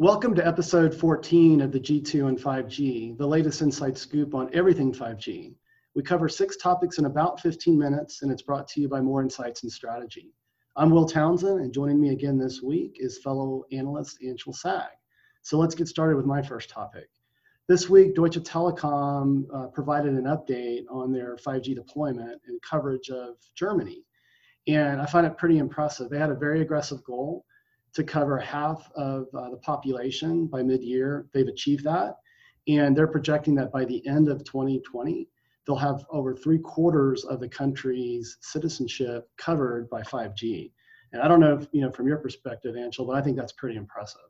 Welcome 0.00 0.34
to 0.36 0.46
episode 0.46 0.94
14 0.94 1.60
of 1.60 1.72
the 1.72 1.78
G2 1.78 2.26
on 2.26 2.38
5G, 2.38 3.18
the 3.18 3.26
latest 3.26 3.60
inside 3.60 3.98
scoop 3.98 4.34
on 4.34 4.48
everything 4.54 4.94
5G. 4.94 5.54
We 5.94 6.02
cover 6.02 6.26
six 6.26 6.56
topics 6.56 6.96
in 6.96 7.04
about 7.04 7.38
15 7.38 7.78
minutes, 7.78 8.22
and 8.22 8.32
it's 8.32 8.40
brought 8.40 8.66
to 8.68 8.80
you 8.80 8.88
by 8.88 9.02
Moor 9.02 9.20
Insights 9.20 9.62
and 9.62 9.70
Strategy. 9.70 10.32
I'm 10.74 10.88
Will 10.88 11.04
Townsend, 11.04 11.60
and 11.60 11.70
joining 11.70 12.00
me 12.00 12.14
again 12.14 12.38
this 12.38 12.62
week 12.62 12.96
is 12.98 13.18
fellow 13.18 13.64
analyst 13.72 14.16
Anshel 14.24 14.54
Sag. 14.54 14.88
So 15.42 15.58
let's 15.58 15.74
get 15.74 15.86
started 15.86 16.16
with 16.16 16.24
my 16.24 16.40
first 16.40 16.70
topic. 16.70 17.10
This 17.68 17.90
week, 17.90 18.14
Deutsche 18.14 18.38
Telekom 18.38 19.44
uh, 19.54 19.66
provided 19.66 20.14
an 20.14 20.24
update 20.24 20.84
on 20.88 21.12
their 21.12 21.36
5G 21.36 21.74
deployment 21.74 22.40
and 22.46 22.58
coverage 22.62 23.10
of 23.10 23.36
Germany. 23.54 24.02
And 24.66 24.98
I 24.98 25.04
find 25.04 25.26
it 25.26 25.36
pretty 25.36 25.58
impressive. 25.58 26.08
They 26.08 26.18
had 26.18 26.30
a 26.30 26.34
very 26.34 26.62
aggressive 26.62 27.04
goal 27.04 27.44
to 27.92 28.04
cover 28.04 28.38
half 28.38 28.90
of 28.94 29.26
uh, 29.34 29.50
the 29.50 29.56
population 29.58 30.46
by 30.46 30.62
mid-year. 30.62 31.26
They've 31.32 31.46
achieved 31.46 31.84
that, 31.84 32.16
and 32.68 32.96
they're 32.96 33.08
projecting 33.08 33.54
that 33.56 33.72
by 33.72 33.84
the 33.84 34.06
end 34.06 34.28
of 34.28 34.44
2020, 34.44 35.28
they'll 35.66 35.76
have 35.76 36.04
over 36.10 36.34
three 36.34 36.58
quarters 36.58 37.24
of 37.24 37.40
the 37.40 37.48
country's 37.48 38.38
citizenship 38.40 39.28
covered 39.36 39.88
by 39.90 40.02
5G. 40.02 40.72
And 41.12 41.22
I 41.22 41.28
don't 41.28 41.40
know 41.40 41.58
if 41.58 41.66
you 41.72 41.80
know 41.80 41.90
from 41.90 42.06
your 42.06 42.18
perspective, 42.18 42.74
Anshel, 42.74 43.06
but 43.06 43.16
I 43.16 43.22
think 43.22 43.36
that's 43.36 43.52
pretty 43.52 43.76
impressive. 43.76 44.20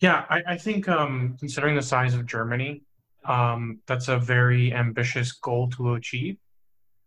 Yeah, 0.00 0.24
I, 0.30 0.42
I 0.48 0.56
think 0.56 0.88
um, 0.88 1.36
considering 1.38 1.76
the 1.76 1.82
size 1.82 2.14
of 2.14 2.26
Germany, 2.26 2.82
um, 3.26 3.80
that's 3.86 4.08
a 4.08 4.18
very 4.18 4.72
ambitious 4.72 5.32
goal 5.32 5.68
to 5.70 5.94
achieve. 5.94 6.38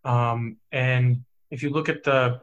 Um, 0.03 0.57
and 0.71 1.23
if 1.49 1.63
you 1.63 1.69
look 1.69 1.89
at 1.89 2.03
the 2.03 2.41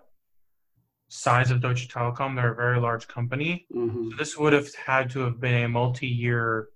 size 1.11 1.51
of 1.51 1.61
Deutsche 1.61 1.89
Telekom. 1.89 2.37
They're 2.37 2.53
a 2.53 2.57
very 2.57 2.79
large 2.79 3.07
company. 3.09 3.67
Mm-hmm. 3.75 4.11
So 4.11 4.17
this 4.17 4.39
would 4.39 4.53
have 4.53 4.73
had 4.75 5.11
to 5.11 5.21
have 5.21 5.41
been 5.41 5.65
a 5.65 5.69
multi-year 5.69 6.69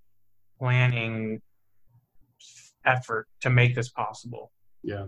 planning 0.58 1.40
effort 2.84 3.28
to 3.41 3.50
make 3.50 3.74
this 3.74 3.88
possible. 3.88 4.50
Yeah. 4.82 5.06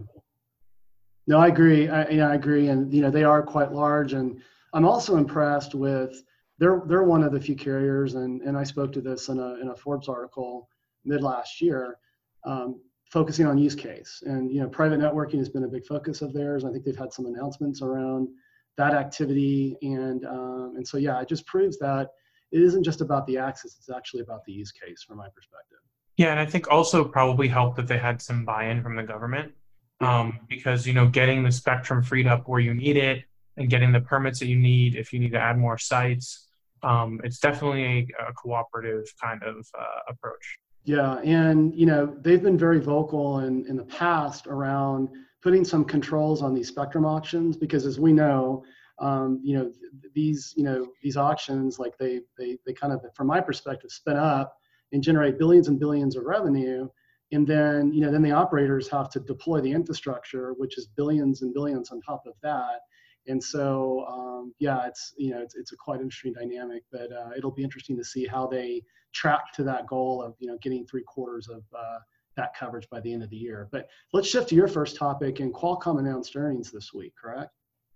No, 1.27 1.39
I 1.39 1.49
agree. 1.49 1.89
I, 1.89 2.09
yeah, 2.09 2.31
I 2.31 2.37
agree. 2.37 2.69
And 2.69 2.93
you 2.93 3.03
know, 3.03 3.11
they 3.11 3.25
are 3.25 3.43
quite 3.43 3.73
large, 3.73 4.13
and 4.13 4.41
I'm 4.73 4.87
also 4.87 5.17
impressed 5.17 5.75
with 5.75 6.23
they're 6.59 6.83
they're 6.87 7.03
one 7.03 7.25
of 7.25 7.33
the 7.33 7.41
few 7.41 7.57
carriers, 7.57 8.15
and 8.15 8.41
and 8.43 8.57
I 8.57 8.63
spoke 8.63 8.93
to 8.93 9.01
this 9.01 9.29
in 9.29 9.41
a 9.41 9.61
in 9.61 9.69
a 9.71 9.77
Forbes 9.77 10.09
article 10.09 10.69
mid 11.05 11.23
last 11.23 11.61
year. 11.61 11.99
Um, 12.45 12.81
focusing 13.11 13.47
on 13.47 13.57
use 13.57 13.77
case 13.77 14.25
and 14.27 14.51
you 14.51 14.61
know 14.61 14.69
private 14.69 14.99
networking 14.99 15.39
has 15.39 15.49
been 15.49 15.63
a 15.63 15.69
big 15.69 15.87
focus 15.87 16.23
of 16.23 16.33
theirs 16.33 16.65
i 16.65 16.73
think 16.73 16.85
they've 16.85 16.99
had 16.99 17.13
some 17.13 17.27
announcements 17.27 17.81
around 17.81 18.29
that 18.77 18.95
activity. 18.95 19.77
And, 19.83 20.25
um, 20.27 20.75
and 20.77 20.87
so, 20.87 20.99
yeah, 20.99 21.21
it 21.21 21.29
just 21.29 21.47
proves 21.47 21.79
that 21.79 22.11
it 22.53 22.63
isn't 22.63 22.85
just 22.85 23.01
about 23.01 23.27
the 23.27 23.39
access, 23.39 23.77
it's 23.79 23.91
actually 23.91 24.23
about 24.23 24.45
the 24.45 24.53
use 24.53 24.73
case 24.73 25.03
from 25.03 25.19
my 25.19 25.29
perspective. 25.35 25.79
Yeah, 26.17 26.31
and 26.31 26.41
I 26.41 26.47
think 26.47 26.71
also 26.71 27.05
probably 27.05 27.49
helped 27.49 27.77
that 27.77 27.89
they 27.89 27.99
had 27.99 28.23
some 28.23 28.45
buy-in 28.45 28.83
from 28.83 28.97
the 28.97 29.03
government 29.03 29.53
um, 30.01 30.41
because, 30.49 30.87
you 30.87 30.95
know, 30.95 31.07
getting 31.07 31.43
the 31.43 31.53
spectrum 31.53 32.03
freed 32.03 32.27
up 32.27 32.49
where 32.49 32.61
you 32.61 32.73
need 32.73 32.97
it 32.97 33.25
and 33.57 33.69
getting 33.69 33.93
the 33.93 34.01
permits 34.01 34.39
that 34.39 34.47
you 34.47 34.57
need 34.57 34.95
if 34.95 35.13
you 35.13 35.19
need 35.19 35.33
to 35.33 35.39
add 35.39 35.59
more 35.59 35.77
sites, 35.77 36.47
um, 36.83 37.21
it's 37.25 37.39
definitely 37.39 37.85
a, 38.19 38.29
a, 38.29 38.33
cooperative 38.35 39.05
kind 39.23 39.43
of 39.43 39.67
uh, 39.79 40.01
approach. 40.09 40.59
Yeah, 40.85 41.19
and 41.19 41.75
you 41.75 41.87
know 41.87 42.15
they've 42.21 42.43
been 42.43 42.59
very 42.59 42.79
vocal 42.79 43.41
in 43.41 43.67
in 43.67 43.77
the 43.77 43.85
past 43.85 44.47
around 44.47 45.09
putting 45.47 45.65
some 45.65 45.85
controls 45.85 46.43
on 46.43 46.53
these 46.53 46.67
spectrum 46.67 47.05
auctions 47.07 47.57
because 47.57 47.87
as 47.87 48.01
we 48.01 48.13
know 48.13 48.65
um, 48.99 49.39
you 49.45 49.57
know 49.57 49.71
these 50.13 50.53
you 50.57 50.65
know 50.65 50.89
these 51.05 51.17
auctions 51.17 51.79
like 51.79 51.97
they 51.99 52.19
they 52.37 52.59
they 52.67 52.73
kind 52.73 52.93
of 52.93 53.01
from 53.15 53.29
my 53.29 53.41
perspective 53.41 53.93
spin 53.93 54.17
up 54.17 54.57
and 54.91 55.05
generate 55.05 55.39
billions 55.39 55.69
and 55.69 55.79
billions 55.79 56.17
of 56.17 56.25
revenue. 56.25 56.89
And 57.31 57.47
then 57.47 57.93
you 57.93 58.01
know 58.01 58.11
then 58.11 58.23
the 58.23 58.33
operators 58.33 58.89
have 58.89 59.09
to 59.11 59.21
deploy 59.21 59.61
the 59.61 59.71
infrastructure 59.71 60.53
which 60.55 60.79
is 60.79 60.89
billions 60.97 61.43
and 61.43 61.55
billions 61.55 61.93
on 61.93 62.01
top 62.01 62.25
of 62.27 62.33
that. 62.43 62.81
And 63.29 63.41
so 63.41 64.05
um, 64.09 64.53
yeah 64.59 64.85
it's 64.89 65.15
you 65.17 65.31
know 65.31 65.43
it's, 65.43 65.55
it's 65.55 65.71
a 65.71 65.77
quite 65.77 66.01
interesting 66.01 66.33
dynamic 66.33 66.83
but 66.91 67.13
uh, 67.13 67.31
it'll 67.39 67.53
be 67.53 67.63
interesting 67.63 67.97
to 67.99 68.05
see 68.05 68.27
how 68.27 68.49
they 68.49 68.83
track 69.15 69.53
to 69.55 69.63
that 69.63 69.87
goal 69.87 70.25
of 70.25 70.35
you 70.41 70.49
know 70.49 70.59
getting 70.61 70.85
three 70.85 71.05
quarters 71.05 71.47
of 71.47 71.63
uh, 71.73 71.99
that 72.37 72.55
coverage 72.59 72.89
by 72.91 73.01
the 73.01 73.13
end 73.13 73.23
of 73.23 73.31
the 73.31 73.37
year. 73.37 73.69
But 73.73 73.89
let's 74.13 74.29
shift 74.29 74.49
to 74.51 74.55
your 74.55 74.69
first 74.69 74.97
topic. 74.97 75.41
And 75.41 75.53
Qualcomm 75.53 75.99
announced 75.99 76.37
earnings 76.37 76.71
this 76.71 76.93
week, 76.93 77.15
correct? 77.21 77.51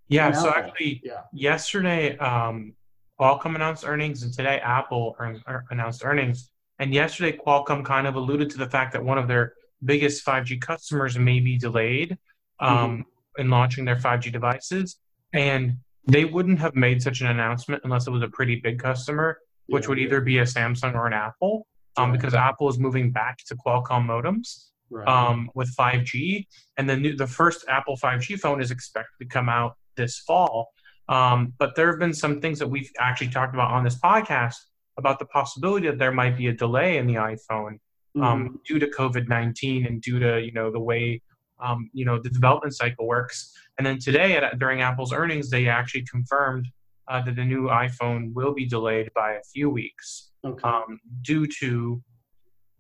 Yeah. 0.09 0.33
so 0.33 0.51
actually, 0.51 1.01
yeah. 1.05 1.23
yesterday, 1.33 2.19
um, 2.19 2.75
Qualcomm 3.21 3.55
announced 3.55 3.85
earnings, 3.87 4.23
and 4.23 4.33
today 4.33 4.59
Apple 4.61 5.15
earn, 5.19 5.43
er, 5.49 5.65
announced 5.71 6.05
earnings. 6.05 6.51
And 6.79 6.93
yesterday, 6.95 7.37
Qualcomm 7.37 7.85
kind 7.85 8.07
of 8.07 8.17
alluded 8.17 8.51
to 8.51 8.59
the 8.59 8.69
fact 8.69 8.93
that 8.95 9.05
one 9.05 9.19
of 9.19 9.29
their 9.29 9.55
biggest 9.85 10.25
5G 10.25 10.61
customers 10.61 11.19
may 11.19 11.41
be 11.41 11.59
delayed 11.59 12.17
um, 12.59 12.77
mm-hmm. 12.77 13.41
in 13.41 13.51
launching 13.51 13.85
their 13.85 13.97
5G 13.97 14.33
devices, 14.33 14.99
and 15.33 15.77
they 16.07 16.25
wouldn't 16.25 16.59
have 16.59 16.75
made 16.75 17.03
such 17.03 17.21
an 17.21 17.27
announcement 17.27 17.83
unless 17.85 18.07
it 18.07 18.11
was 18.11 18.23
a 18.23 18.29
pretty 18.29 18.57
big 18.57 18.79
customer, 18.79 19.39
which 19.67 19.85
yeah, 19.85 19.89
would 19.91 19.99
either 19.99 20.21
be 20.23 20.39
a 20.39 20.45
Samsung 20.45 20.95
or 20.95 21.07
an 21.07 21.13
Apple 21.13 21.67
um, 21.97 22.13
because 22.13 22.35
Apple 22.35 22.69
is 22.69 22.79
moving 22.79 23.11
back 23.11 23.39
to 23.47 23.57
Qualcomm 23.57 24.07
modems 24.07 24.71
right. 24.91 25.09
um, 25.09 25.51
with 25.55 25.75
5G, 25.77 26.47
and 26.77 26.89
the 26.89 26.97
new 26.97 27.17
the 27.17 27.27
first 27.27 27.65
Apple 27.69 27.97
5G 27.97 28.39
phone 28.39 28.61
is 28.61 28.71
expected 28.71 29.17
to 29.21 29.27
come 29.27 29.49
out 29.49 29.77
this 29.97 30.19
fall. 30.19 30.73
Um, 31.09 31.55
but 31.59 31.75
there 31.75 31.89
have 31.89 31.99
been 31.99 32.15
some 32.15 32.41
things 32.41 32.59
that 32.61 32.69
we've 32.69 32.91
actually 32.99 33.29
talked 33.29 33.55
about 33.55 33.73
on 33.73 33.83
this 33.83 33.99
podcast 33.99 34.57
about 34.97 35.19
the 35.19 35.25
possibility 35.27 35.89
that 35.89 35.99
there 35.99 36.13
might 36.13 36.37
be 36.37 36.49
a 36.49 36.53
delay 36.53 36.99
in 36.99 37.07
the 37.07 37.15
iPhone 37.15 37.79
um, 38.17 38.23
mm-hmm. 38.23 38.57
due 38.67 38.79
to 38.79 38.87
COVID 38.87 39.29
19 39.29 39.87
and 39.87 40.03
due 40.03 40.19
to 40.19 40.41
you 40.41 40.53
know 40.53 40.71
the 40.71 40.81
way 40.81 41.21
um, 41.61 41.91
you 41.93 42.05
know 42.05 42.21
the 42.21 42.31
development 42.31 42.75
cycle 42.75 43.07
works. 43.07 43.55
And 43.79 43.87
then 43.87 43.99
today, 43.99 44.37
at, 44.37 44.59
during 44.59 44.83
Apple's 44.83 45.13
earnings, 45.13 45.49
they 45.49 45.67
actually 45.69 46.05
confirmed 46.05 46.67
uh, 47.09 47.23
that 47.23 47.35
the 47.35 47.45
new 47.45 47.63
iPhone 47.69 48.33
will 48.35 48.53
be 48.53 48.67
delayed 48.67 49.11
by 49.15 49.33
a 49.33 49.43
few 49.53 49.71
weeks 49.71 50.30
okay. 50.45 50.69
um, 50.69 51.01
due 51.23 51.47
to 51.61 52.03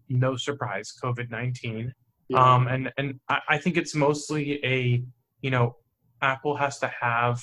no 0.09 0.37
surprise 0.37 0.93
COVID 1.03 1.31
nineteen. 1.31 1.93
Yeah. 2.28 2.54
Um, 2.54 2.69
and 2.69 2.93
and 2.97 3.21
I, 3.28 3.41
I 3.50 3.59
think 3.59 3.76
it's 3.76 3.94
mostly 3.94 4.65
a 4.65 5.03
you 5.43 5.50
know 5.50 5.76
Apple 6.22 6.56
has 6.56 6.78
to 6.81 6.88
have 7.00 7.43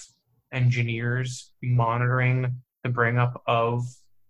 engineers 0.51 1.51
monitoring 1.61 2.61
the 2.83 2.89
bring 2.89 3.17
up 3.17 3.41
of 3.47 3.83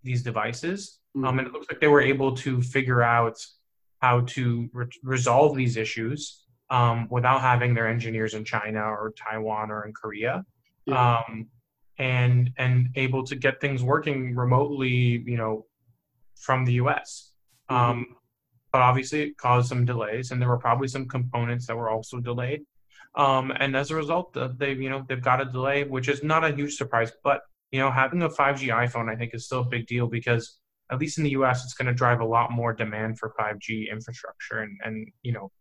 these 0.04 0.24
devices. 0.24 1.00
Mm-hmm. 1.16 1.28
Um, 1.28 1.40
and 1.40 1.48
it 1.48 1.54
looks 1.54 1.68
like 1.70 1.80
they 1.80 1.88
were 1.88 2.02
able 2.02 2.36
to 2.38 2.62
figure 2.62 3.02
out 3.02 3.38
how 4.00 4.22
to 4.22 4.70
re- 4.74 4.88
resolve 5.04 5.56
these 5.56 5.78
issues 5.78 6.44
um, 6.70 7.08
without 7.10 7.42
having 7.42 7.74
their 7.74 7.88
engineers 7.88 8.34
in 8.34 8.44
China 8.46 8.80
or 8.80 9.14
Taiwan 9.18 9.72
or 9.72 9.86
in 9.86 9.94
Korea. 9.94 10.44
Yeah. 10.86 11.24
Um, 11.28 11.48
and 12.00 12.52
and 12.58 12.90
able 12.96 13.24
to 13.26 13.36
get 13.36 13.60
things 13.60 13.82
working 13.84 14.36
remotely, 14.36 15.24
you 15.26 15.38
know, 15.38 15.66
from 16.40 16.66
the 16.66 16.74
US. 16.74 17.34
Mm-hmm. 17.70 17.92
Um, 17.92 18.06
but 18.72 18.82
obviously, 18.82 19.22
it 19.24 19.38
caused 19.38 19.70
some 19.70 19.86
delays, 19.86 20.32
and 20.32 20.42
there 20.42 20.50
were 20.50 20.58
probably 20.58 20.88
some 20.88 21.08
components 21.08 21.68
that 21.68 21.76
were 21.76 21.90
also 21.90 22.20
delayed. 22.20 22.66
Um, 23.16 23.52
and 23.60 23.76
as 23.76 23.92
a 23.92 23.96
result, 23.96 24.36
uh, 24.38 24.50
they've 24.58 24.80
you 24.80 24.90
know 24.90 25.04
they've 25.08 25.22
got 25.22 25.42
a 25.42 25.46
delay, 25.46 25.84
which 25.84 26.10
is 26.10 26.24
not 26.24 26.44
a 26.44 26.56
huge 26.56 26.76
surprise. 26.76 27.12
But 27.24 27.42
you 27.72 27.80
know, 27.80 27.90
having 27.90 28.22
a 28.22 28.30
5G 28.30 28.68
iPhone, 28.68 29.12
I 29.12 29.16
think, 29.16 29.34
is 29.34 29.46
still 29.46 29.62
a 29.62 29.66
big 29.66 29.88
deal 29.88 30.08
because 30.08 30.60
at 30.92 31.00
least 31.00 31.18
in 31.18 31.24
the 31.24 31.32
U.S., 31.32 31.64
it's 31.64 31.74
going 31.74 31.88
to 31.88 31.94
drive 31.94 32.22
a 32.22 32.26
lot 32.26 32.52
more 32.52 32.74
demand 32.74 33.20
for 33.20 33.34
5G 33.40 33.92
infrastructure 33.92 34.60
and 34.60 34.80
and 34.84 35.08
you 35.24 35.32
know 35.32 35.52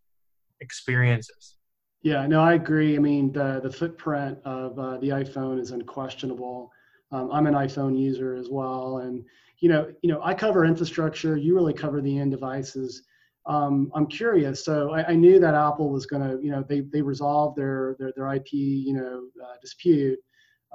experiences. 0.60 1.56
Yeah, 2.03 2.26
no, 2.26 2.41
I 2.41 2.54
agree. 2.54 2.97
I 2.97 2.98
mean, 2.98 3.32
the 3.32 3.60
the 3.62 3.72
footprint 3.72 4.38
of 4.44 4.78
uh, 4.78 4.98
the 4.98 5.09
iPhone 5.09 5.59
is 5.60 5.70
unquestionable. 5.70 6.70
Um, 7.12 7.31
I'm 7.32 7.47
an 7.47 7.54
iPhone 7.54 7.98
user 7.98 8.34
as 8.34 8.48
well, 8.50 8.98
and 8.98 9.25
you 9.60 9.68
know, 9.68 9.92
you 10.02 10.10
know, 10.10 10.20
I 10.22 10.34
cover 10.34 10.64
infrastructure. 10.64 11.36
You 11.36 11.54
really 11.54 11.72
cover 11.72 12.00
the 12.00 12.18
end 12.18 12.30
devices. 12.30 13.03
Um, 13.47 13.91
I'm 13.94 14.06
curious. 14.06 14.64
So 14.64 14.91
I, 14.92 15.08
I, 15.10 15.14
knew 15.14 15.38
that 15.38 15.54
Apple 15.54 15.91
was 15.91 16.04
going 16.04 16.22
to, 16.22 16.44
you 16.44 16.50
know, 16.50 16.64
they 16.68 16.80
they 16.80 17.00
resolved 17.00 17.56
their 17.56 17.94
their, 17.98 18.12
their 18.16 18.34
IP, 18.34 18.53
you 18.53 18.92
know, 18.92 19.22
uh, 19.42 19.54
dispute 19.62 20.18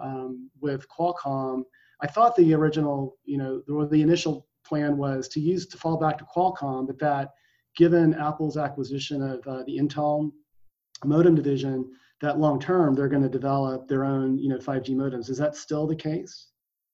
um, 0.02 0.50
with 0.62 0.86
Qualcomm. 0.88 1.64
I 2.02 2.08
thought 2.08 2.36
the 2.36 2.54
original, 2.54 3.18
you 3.26 3.38
know, 3.38 3.62
the, 3.68 3.88
the 3.92 4.02
initial 4.02 4.48
plan 4.66 4.98
was 4.98 5.28
to 5.30 5.40
use 5.40 5.68
to 5.68 5.78
fall 5.78 5.98
back 5.98 6.18
to 6.20 6.26
Qualcomm, 6.26 6.88
but 6.88 6.98
that 7.00 7.32
given 7.76 8.14
Apple's 8.16 8.58
acquisition 8.58 9.22
of 9.22 9.46
uh, 9.48 9.64
the 9.66 9.78
Intel 9.78 10.32
modem 11.04 11.36
division, 11.36 11.90
that 12.22 12.40
long 12.40 12.60
term 12.60 12.96
they're 12.96 13.10
going 13.10 13.24
to 13.24 13.30
develop 13.30 13.88
their 13.88 14.06
own, 14.06 14.38
you 14.38 14.50
know, 14.50 14.58
5G 14.58 14.92
modems. 14.92 15.30
Is 15.30 15.38
that 15.38 15.56
still 15.56 15.88
the 15.88 15.96
case? 15.96 16.48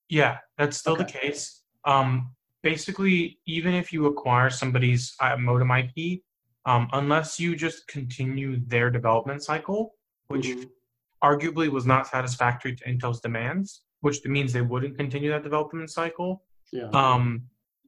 Yeah, 0.10 0.38
that's 0.57 0.78
still 0.78 0.94
okay. 0.94 1.04
the 1.04 1.12
case. 1.12 1.62
Um, 1.88 2.36
basically, 2.62 3.39
even 3.48 3.74
if 3.74 3.92
you 3.92 4.06
acquire 4.06 4.50
somebody's 4.50 5.16
uh, 5.19 5.38
modem 5.38 5.72
IP, 5.72 6.22
um, 6.66 6.89
unless 6.92 7.39
you 7.39 7.56
just 7.56 7.88
continue 7.88 8.60
their 8.68 8.92
development 8.92 9.42
cycle, 9.42 9.95
which 10.28 10.48
mm-hmm. 10.48 10.63
arguably 11.24 11.69
was 11.69 11.86
not 11.86 12.06
satisfactory 12.07 12.75
to 12.75 12.84
Intel's 12.84 13.22
demands, 13.22 13.84
which 14.01 14.24
means 14.25 14.51
they 14.51 14.62
wouldn't 14.62 14.98
continue 14.98 15.31
that 15.31 15.44
development 15.44 15.89
cycle, 15.89 16.44
yeah. 16.74 16.89
um, 16.94 17.44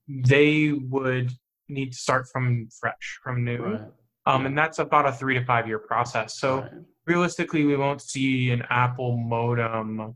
they 0.07 0.72
would 0.72 1.31
need 1.68 1.92
to 1.92 1.98
start 1.98 2.28
from 2.31 2.69
fresh, 2.80 3.19
from 3.22 3.44
new. 3.44 3.63
Right. 3.63 3.81
Um, 4.25 4.45
and 4.45 4.57
that's 4.57 4.80
about 4.80 5.07
a 5.07 5.12
three 5.12 5.34
to 5.36 5.44
five 5.44 5.68
year 5.68 5.80
process. 5.80 6.40
So 6.40 6.62
right. 6.62 6.72
realistically, 7.06 7.66
we 7.66 7.75
won't 7.75 8.02
see 8.02 8.52
an 8.52 8.63
Apple 8.69 9.18
modem 9.18 10.16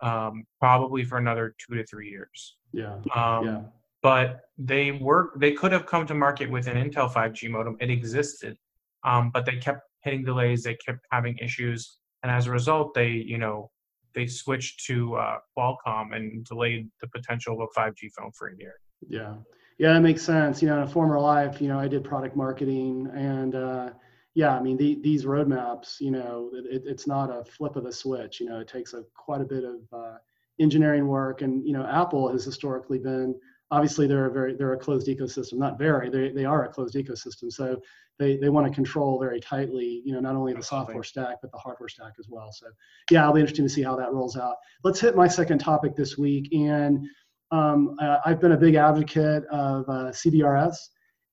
um, 0.00 0.44
probably 0.60 1.04
for 1.04 1.18
another 1.18 1.54
two 1.58 1.74
to 1.76 1.84
three 1.84 2.10
years. 2.10 2.56
Yeah. 2.74 2.96
Um, 3.14 3.46
yeah. 3.46 3.60
But 4.02 4.40
they 4.58 4.92
were 4.92 5.30
they 5.36 5.52
could 5.52 5.72
have 5.72 5.86
come 5.86 6.06
to 6.06 6.14
market 6.14 6.50
with 6.50 6.66
an 6.66 6.76
Intel 6.76 7.10
5G 7.10 7.50
modem. 7.50 7.76
It 7.80 7.90
existed, 7.90 8.56
um, 9.02 9.30
but 9.32 9.46
they 9.46 9.56
kept 9.56 9.82
hitting 10.02 10.24
delays. 10.24 10.62
They 10.62 10.74
kept 10.74 11.00
having 11.10 11.38
issues, 11.38 11.98
and 12.22 12.30
as 12.30 12.46
a 12.46 12.50
result, 12.50 12.92
they 12.92 13.08
you 13.08 13.38
know 13.38 13.70
they 14.14 14.26
switched 14.26 14.84
to 14.86 15.16
uh, 15.16 15.38
Qualcomm 15.56 16.14
and 16.14 16.44
delayed 16.44 16.88
the 17.00 17.08
potential 17.08 17.54
of 17.54 17.68
a 17.68 17.80
5G 17.80 18.10
phone 18.16 18.30
for 18.32 18.48
a 18.48 18.56
year. 18.56 18.74
Yeah, 19.08 19.34
yeah, 19.78 19.94
that 19.94 20.02
makes 20.02 20.22
sense. 20.22 20.60
You 20.60 20.68
know, 20.68 20.76
in 20.76 20.82
a 20.82 20.88
former 20.88 21.18
life, 21.18 21.60
you 21.60 21.68
know, 21.68 21.78
I 21.78 21.88
did 21.88 22.04
product 22.04 22.36
marketing, 22.36 23.10
and 23.14 23.54
uh, 23.54 23.90
yeah, 24.34 24.56
I 24.56 24.60
mean, 24.60 24.76
the, 24.76 24.98
these 25.02 25.24
roadmaps, 25.24 26.00
you 26.00 26.10
know, 26.10 26.50
it, 26.52 26.82
it's 26.84 27.06
not 27.06 27.30
a 27.30 27.44
flip 27.44 27.76
of 27.76 27.84
the 27.84 27.92
switch. 27.92 28.40
You 28.40 28.46
know, 28.46 28.60
it 28.60 28.68
takes 28.68 28.92
a 28.92 29.04
quite 29.14 29.40
a 29.40 29.44
bit 29.44 29.64
of 29.64 29.80
uh, 29.92 30.16
engineering 30.60 31.08
work, 31.08 31.42
and 31.42 31.66
you 31.66 31.72
know, 31.72 31.86
Apple 31.86 32.30
has 32.30 32.44
historically 32.44 32.98
been 32.98 33.34
obviously 33.70 34.06
they're 34.06 34.26
a 34.26 34.30
very 34.30 34.54
they're 34.54 34.74
a 34.74 34.78
closed 34.78 35.08
ecosystem 35.08 35.54
not 35.54 35.78
very 35.78 36.08
they, 36.08 36.30
they 36.30 36.44
are 36.44 36.64
a 36.64 36.68
closed 36.68 36.94
ecosystem 36.94 37.50
so 37.50 37.80
they, 38.18 38.36
they 38.36 38.48
want 38.48 38.66
to 38.66 38.72
control 38.72 39.18
very 39.18 39.40
tightly 39.40 40.02
you 40.04 40.12
know 40.12 40.20
not 40.20 40.36
only 40.36 40.52
the 40.52 40.62
software 40.62 41.02
stack 41.02 41.36
but 41.42 41.50
the 41.50 41.58
hardware 41.58 41.88
stack 41.88 42.12
as 42.18 42.28
well 42.28 42.52
so 42.52 42.66
yeah 43.10 43.22
it'll 43.22 43.34
be 43.34 43.40
interesting 43.40 43.64
to 43.64 43.72
see 43.72 43.82
how 43.82 43.96
that 43.96 44.12
rolls 44.12 44.36
out. 44.36 44.56
Let's 44.84 45.00
hit 45.00 45.16
my 45.16 45.26
second 45.26 45.58
topic 45.58 45.96
this 45.96 46.16
week 46.16 46.52
and 46.52 47.04
um, 47.50 47.96
uh, 48.00 48.18
i've 48.24 48.40
been 48.40 48.52
a 48.52 48.56
big 48.56 48.74
advocate 48.74 49.44
of 49.46 49.88
uh, 49.88 50.10
cbrs 50.12 50.76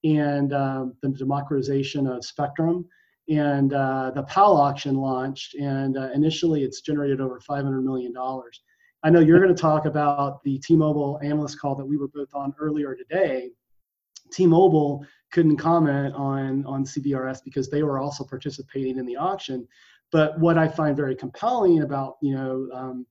and 0.04 0.54
um, 0.54 0.96
the 1.02 1.10
democratization 1.10 2.08
of 2.08 2.26
spectrum 2.26 2.86
and 3.30 3.74
uh, 3.74 4.12
the 4.16 4.24
pal 4.24 4.58
auction 4.58 4.96
launched 4.96 5.54
and 5.56 5.98
uh, 5.98 6.10
initially 6.14 6.64
it's 6.64 6.82
generated 6.82 7.22
over 7.22 7.40
$500 7.40 7.84
million 7.84 8.14
I 9.04 9.10
know 9.10 9.20
you're 9.20 9.40
going 9.40 9.54
to 9.54 9.62
talk 9.62 9.86
about 9.86 10.44
the 10.44 10.60
T-Mobile 10.60 11.20
analyst 11.24 11.60
call 11.60 11.76
that 11.76 11.86
we 11.86 11.98
were 11.98 12.08
both 12.08 12.34
on 12.34 12.54
earlier 12.60 12.96
today. 12.96 13.50
T-Mobile 14.32 15.06
couldn't 15.32 15.58
comment 15.58 16.14
on 16.14 16.66
on 16.66 16.86
CBRS 16.86 17.44
because 17.44 17.70
they 17.70 17.84
were 17.84 18.00
also 18.00 18.24
participating 18.24 18.98
in 18.98 19.06
the 19.06 19.18
auction. 19.18 19.68
But 20.12 20.40
what 20.40 20.58
I 20.58 20.68
find 20.68 20.96
very 20.96 21.16
compelling 21.16 21.82
about 21.82 22.18
you 22.22 22.36
know 22.36 22.70
um, 22.74 23.06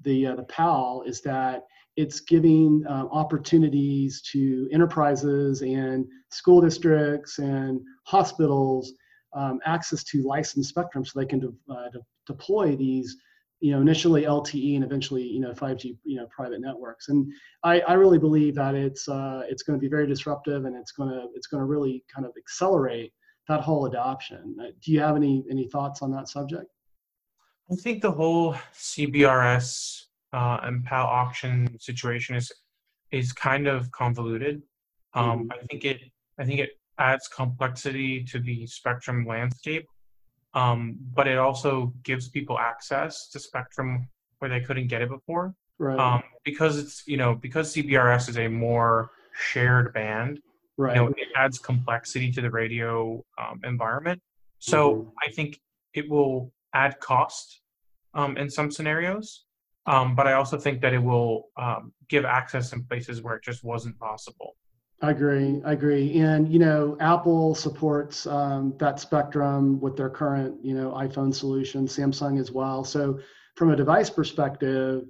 the 0.00 0.28
uh, 0.28 0.36
the 0.36 0.44
PAL 0.44 1.04
is 1.06 1.20
that 1.22 1.64
it's 1.96 2.20
giving 2.20 2.84
uh, 2.88 3.06
opportunities 3.12 4.20
to 4.32 4.68
enterprises 4.72 5.62
and 5.62 6.06
school 6.30 6.60
districts 6.60 7.38
and 7.38 7.80
hospitals 8.04 8.92
um, 9.34 9.60
access 9.64 10.02
to 10.04 10.22
licensed 10.22 10.70
spectrum 10.70 11.04
so 11.04 11.18
they 11.18 11.26
can 11.26 11.40
de- 11.40 11.72
uh, 11.72 11.88
de- 11.90 12.00
deploy 12.26 12.74
these 12.74 13.16
you 13.60 13.70
know, 13.72 13.80
initially 13.80 14.22
LTE 14.22 14.74
and 14.74 14.84
eventually, 14.84 15.22
you 15.22 15.40
know, 15.40 15.52
5G, 15.52 15.96
you 16.04 16.16
know, 16.16 16.26
private 16.26 16.60
networks. 16.60 17.08
And 17.08 17.32
I, 17.62 17.80
I 17.80 17.94
really 17.94 18.18
believe 18.18 18.54
that 18.56 18.74
it's 18.74 19.08
uh, 19.08 19.42
it's 19.48 19.62
going 19.62 19.78
to 19.78 19.80
be 19.80 19.88
very 19.88 20.06
disruptive 20.06 20.64
and 20.64 20.76
it's 20.76 20.92
going 20.92 21.10
to 21.10 21.28
it's 21.34 21.46
going 21.46 21.60
to 21.60 21.66
really 21.66 22.04
kind 22.14 22.26
of 22.26 22.32
accelerate 22.36 23.12
that 23.48 23.60
whole 23.60 23.86
adoption. 23.86 24.56
Uh, 24.60 24.66
do 24.82 24.92
you 24.92 25.00
have 25.00 25.16
any 25.16 25.44
any 25.50 25.68
thoughts 25.68 26.02
on 26.02 26.10
that 26.12 26.28
subject? 26.28 26.66
I 27.70 27.76
think 27.76 28.02
the 28.02 28.12
whole 28.12 28.54
CBRS 28.74 30.02
uh, 30.32 30.58
and 30.62 30.84
PAL 30.84 31.06
auction 31.06 31.78
situation 31.80 32.36
is 32.36 32.52
is 33.12 33.32
kind 33.32 33.66
of 33.66 33.90
convoluted. 33.92 34.62
Um, 35.14 35.24
mm-hmm. 35.24 35.52
I 35.52 35.66
think 35.66 35.84
it 35.84 36.00
I 36.38 36.44
think 36.44 36.60
it 36.60 36.70
adds 36.98 37.28
complexity 37.28 38.22
to 38.24 38.38
the 38.38 38.66
spectrum 38.66 39.26
landscape 39.26 39.88
um, 40.54 40.96
but 41.14 41.26
it 41.26 41.38
also 41.38 41.92
gives 42.02 42.28
people 42.28 42.58
access 42.58 43.28
to 43.28 43.38
spectrum 43.38 44.08
where 44.38 44.48
they 44.48 44.60
couldn't 44.60 44.86
get 44.86 45.02
it 45.02 45.08
before. 45.08 45.54
Right. 45.78 45.98
Um, 45.98 46.22
because 46.44 46.78
it's 46.78 47.02
you 47.06 47.16
know 47.16 47.34
because 47.34 47.74
CBRS 47.74 48.28
is 48.28 48.38
a 48.38 48.48
more 48.48 49.10
shared 49.34 49.92
band. 49.92 50.40
Right. 50.76 50.96
You 50.96 51.02
know, 51.02 51.08
it 51.08 51.28
adds 51.36 51.58
complexity 51.58 52.32
to 52.32 52.40
the 52.40 52.50
radio 52.50 53.24
um, 53.38 53.60
environment. 53.64 54.20
So 54.58 54.94
mm-hmm. 54.94 55.08
I 55.26 55.32
think 55.32 55.60
it 55.92 56.08
will 56.08 56.52
add 56.74 56.98
cost 57.00 57.60
um, 58.14 58.36
in 58.36 58.50
some 58.50 58.70
scenarios, 58.70 59.44
um, 59.86 60.14
but 60.14 60.26
I 60.26 60.32
also 60.32 60.58
think 60.58 60.80
that 60.80 60.92
it 60.92 60.98
will 60.98 61.48
um, 61.56 61.92
give 62.08 62.24
access 62.24 62.72
in 62.72 62.84
places 62.84 63.22
where 63.22 63.36
it 63.36 63.44
just 63.44 63.62
wasn't 63.62 63.98
possible. 63.98 64.56
I 65.04 65.10
agree. 65.10 65.60
I 65.66 65.72
agree. 65.72 66.18
And 66.20 66.50
you 66.50 66.58
know, 66.58 66.96
Apple 66.98 67.54
supports 67.54 68.26
um, 68.26 68.74
that 68.78 68.98
spectrum 68.98 69.78
with 69.78 69.98
their 69.98 70.08
current, 70.08 70.64
you 70.64 70.72
know, 70.72 70.92
iPhone 70.92 71.34
solution. 71.34 71.86
Samsung 71.86 72.40
as 72.40 72.50
well. 72.50 72.84
So, 72.84 73.18
from 73.54 73.70
a 73.70 73.76
device 73.76 74.08
perspective, 74.08 75.02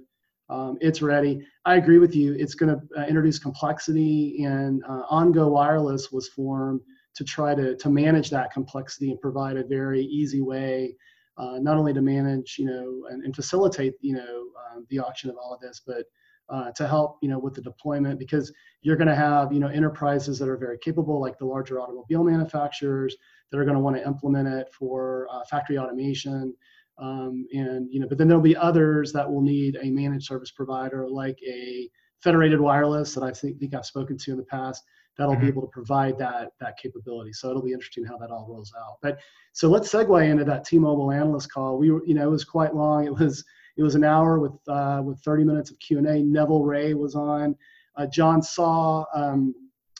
um, 0.49 0.77
it's 0.81 1.01
ready. 1.01 1.47
I 1.63 1.75
agree 1.75 1.97
with 1.99 2.13
you. 2.13 2.33
It's 2.33 2.55
going 2.55 2.75
to 2.75 3.01
uh, 3.01 3.05
introduce 3.05 3.39
complexity, 3.39 4.43
and 4.43 4.83
uh, 4.83 5.03
OnGo 5.09 5.49
Wireless 5.49 6.11
was 6.11 6.27
formed 6.27 6.81
to 7.15 7.23
try 7.23 7.55
to 7.55 7.77
to 7.77 7.89
manage 7.89 8.29
that 8.31 8.51
complexity 8.51 9.11
and 9.11 9.21
provide 9.21 9.55
a 9.55 9.63
very 9.63 10.03
easy 10.03 10.41
way, 10.41 10.93
uh, 11.37 11.57
not 11.59 11.77
only 11.77 11.93
to 11.93 12.01
manage, 12.01 12.57
you 12.59 12.65
know, 12.65 13.05
and, 13.09 13.23
and 13.23 13.33
facilitate, 13.33 13.93
you 14.01 14.15
know, 14.15 14.47
um, 14.73 14.85
the 14.89 14.99
auction 14.99 15.29
of 15.29 15.37
all 15.37 15.53
of 15.53 15.61
this, 15.61 15.81
but 15.87 16.03
uh, 16.49 16.71
to 16.71 16.87
help 16.87 17.17
you 17.21 17.29
know 17.29 17.39
with 17.39 17.53
the 17.53 17.61
deployment 17.61 18.19
because 18.19 18.51
you're 18.81 18.95
going 18.95 19.07
to 19.07 19.15
have 19.15 19.51
you 19.51 19.59
know 19.59 19.67
enterprises 19.67 20.37
that 20.39 20.49
are 20.49 20.57
very 20.57 20.77
capable 20.77 21.19
like 21.19 21.37
the 21.37 21.45
larger 21.45 21.79
automobile 21.79 22.23
manufacturers 22.23 23.15
that 23.51 23.59
are 23.59 23.65
going 23.65 23.75
to 23.75 23.81
want 23.81 23.95
to 23.95 24.05
implement 24.05 24.47
it 24.47 24.67
for 24.77 25.27
uh, 25.31 25.41
factory 25.49 25.77
automation. 25.77 26.53
Um, 26.97 27.45
and 27.51 27.91
you 27.91 27.99
know 27.99 28.07
but 28.07 28.17
then 28.17 28.29
there'll 28.29 28.41
be 28.41 28.55
others 28.55 29.11
that 29.11 29.29
will 29.29 29.41
need 29.41 29.77
a 29.81 29.89
managed 29.89 30.27
service 30.27 30.51
provider 30.51 31.09
like 31.09 31.37
a 31.45 31.89
federated 32.23 32.61
wireless 32.61 33.13
that 33.15 33.23
i 33.25 33.31
think, 33.31 33.59
think 33.59 33.75
i've 33.75 33.85
spoken 33.85 34.17
to 34.17 34.31
in 34.31 34.37
the 34.37 34.43
past 34.43 34.81
that'll 35.17 35.33
mm-hmm. 35.33 35.43
be 35.43 35.47
able 35.47 35.61
to 35.61 35.67
provide 35.67 36.17
that 36.17 36.51
that 36.59 36.77
capability. 36.77 37.33
So 37.33 37.49
it'll 37.49 37.61
be 37.61 37.73
interesting 37.73 38.05
how 38.05 38.17
that 38.17 38.31
all 38.31 38.47
rolls 38.49 38.73
out. 38.77 38.97
But 39.01 39.19
so 39.53 39.69
let's 39.69 39.91
segue 39.91 40.29
into 40.29 40.43
that 40.45 40.65
t-mobile 40.65 41.11
analyst 41.11 41.51
call. 41.51 41.77
We 41.77 41.91
were 41.91 42.05
you 42.05 42.13
know 42.13 42.27
it 42.27 42.31
was 42.31 42.45
quite 42.45 42.75
long. 42.75 43.05
It 43.05 43.13
was 43.13 43.43
it 43.77 43.83
was 43.83 43.95
an 43.95 44.03
hour 44.03 44.39
with 44.39 44.53
uh, 44.67 45.01
with 45.03 45.19
30 45.19 45.43
minutes 45.43 45.71
of 45.71 45.79
Q&A. 45.79 46.23
Neville 46.23 46.63
Ray 46.63 46.93
was 46.93 47.15
on. 47.15 47.55
Uh, 47.97 48.05
John 48.07 48.41
Saw, 48.41 49.05
um, 49.13 49.53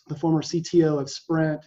the 0.07 0.15
former 0.15 0.41
CTO 0.41 0.99
of 0.99 1.09
Sprint, 1.09 1.61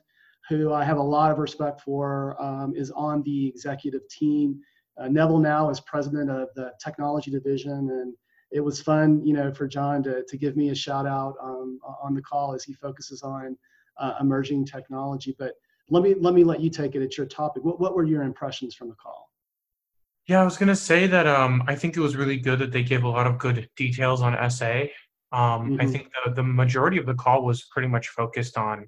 who 0.48 0.72
I 0.72 0.84
have 0.84 0.98
a 0.98 1.02
lot 1.02 1.30
of 1.30 1.38
respect 1.38 1.80
for, 1.80 2.40
um, 2.40 2.74
is 2.76 2.90
on 2.90 3.22
the 3.22 3.48
executive 3.48 4.02
team. 4.08 4.60
Uh, 4.98 5.08
Neville 5.08 5.38
now 5.38 5.70
is 5.70 5.80
president 5.80 6.30
of 6.30 6.48
the 6.54 6.72
technology 6.82 7.30
division, 7.30 7.72
and 7.72 8.14
it 8.50 8.60
was 8.60 8.80
fun, 8.80 9.24
you 9.24 9.34
know, 9.34 9.52
for 9.52 9.66
John 9.66 10.02
to, 10.04 10.24
to 10.24 10.36
give 10.36 10.56
me 10.56 10.70
a 10.70 10.74
shout 10.74 11.06
out 11.06 11.34
um, 11.42 11.78
on 12.02 12.14
the 12.14 12.22
call 12.22 12.54
as 12.54 12.64
he 12.64 12.72
focuses 12.72 13.22
on 13.22 13.56
uh, 13.98 14.14
emerging 14.20 14.64
technology. 14.64 15.34
But 15.38 15.54
let 15.90 16.02
me 16.02 16.14
let 16.18 16.34
me 16.34 16.44
let 16.44 16.60
you 16.60 16.70
take 16.70 16.94
it. 16.94 17.02
It's 17.02 17.16
your 17.16 17.26
topic. 17.26 17.64
What 17.64 17.80
what 17.80 17.94
were 17.94 18.04
your 18.04 18.22
impressions 18.22 18.74
from 18.74 18.88
the 18.88 18.94
call? 18.94 19.27
Yeah, 20.28 20.42
I 20.42 20.44
was 20.44 20.58
gonna 20.58 20.76
say 20.76 21.06
that 21.06 21.26
um, 21.26 21.62
I 21.66 21.74
think 21.74 21.96
it 21.96 22.00
was 22.00 22.14
really 22.14 22.36
good 22.36 22.58
that 22.58 22.70
they 22.70 22.82
gave 22.82 23.02
a 23.02 23.08
lot 23.08 23.26
of 23.26 23.38
good 23.38 23.68
details 23.76 24.20
on 24.20 24.50
SA. 24.50 24.82
Um, 25.32 25.72
mm-hmm. 25.72 25.80
I 25.80 25.86
think 25.86 26.10
the, 26.24 26.32
the 26.32 26.42
majority 26.42 26.98
of 26.98 27.06
the 27.06 27.14
call 27.14 27.44
was 27.44 27.64
pretty 27.64 27.88
much 27.88 28.08
focused 28.08 28.56
on 28.58 28.86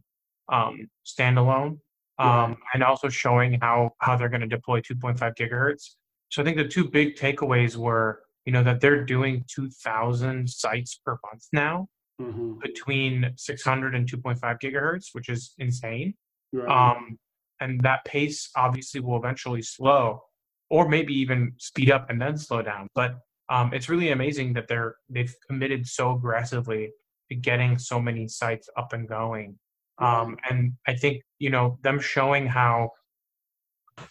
um, 0.51 0.89
standalone 1.07 1.79
um, 2.19 2.51
yeah. 2.51 2.55
and 2.75 2.85
also 2.85 3.09
showing 3.09 3.59
how 3.61 3.93
how 4.01 4.17
they're 4.17 4.29
going 4.29 4.43
to 4.43 4.47
deploy 4.47 4.81
2.5 4.81 5.35
gigahertz. 5.37 5.95
So 6.29 6.43
I 6.43 6.45
think 6.45 6.59
the 6.59 6.69
two 6.69 6.89
big 6.89 7.17
takeaways 7.17 7.77
were, 7.77 8.23
you 8.45 8.53
know, 8.53 8.63
that 8.63 8.81
they're 8.81 9.05
doing 9.05 9.45
2,000 9.49 10.49
sites 10.49 11.01
per 11.05 11.19
month 11.25 11.47
now 11.53 11.89
mm-hmm. 12.21 12.59
between 12.61 13.33
600 13.37 13.95
and 13.95 14.09
2.5 14.09 14.61
gigahertz, 14.63 15.07
which 15.13 15.29
is 15.29 15.55
insane. 15.59 16.15
Right. 16.53 16.69
Um, 16.69 17.19
and 17.61 17.81
that 17.83 18.05
pace 18.05 18.51
obviously 18.57 19.01
will 19.01 19.17
eventually 19.17 19.63
slow 19.63 20.23
or 20.71 20.89
maybe 20.89 21.13
even 21.13 21.53
speed 21.59 21.91
up 21.91 22.09
and 22.09 22.21
then 22.21 22.39
slow 22.39 22.63
down. 22.63 22.89
But 22.95 23.17
um, 23.49 23.75
it's 23.75 23.89
really 23.89 24.13
amazing 24.13 24.53
that 24.55 24.69
they're 24.69 24.95
they've 25.09 25.35
committed 25.47 25.87
so 25.87 26.13
aggressively 26.13 26.93
to 27.29 27.35
getting 27.35 27.79
so 27.79 28.01
many 28.01 28.29
sites 28.29 28.69
up 28.77 28.93
and 28.93 29.09
going. 29.09 29.59
Um, 29.99 30.39
and 30.49 30.73
I 30.87 30.95
think 30.95 31.23
you 31.39 31.51
know 31.51 31.79
them 31.83 32.01
showing 32.01 32.47
how 32.47 32.91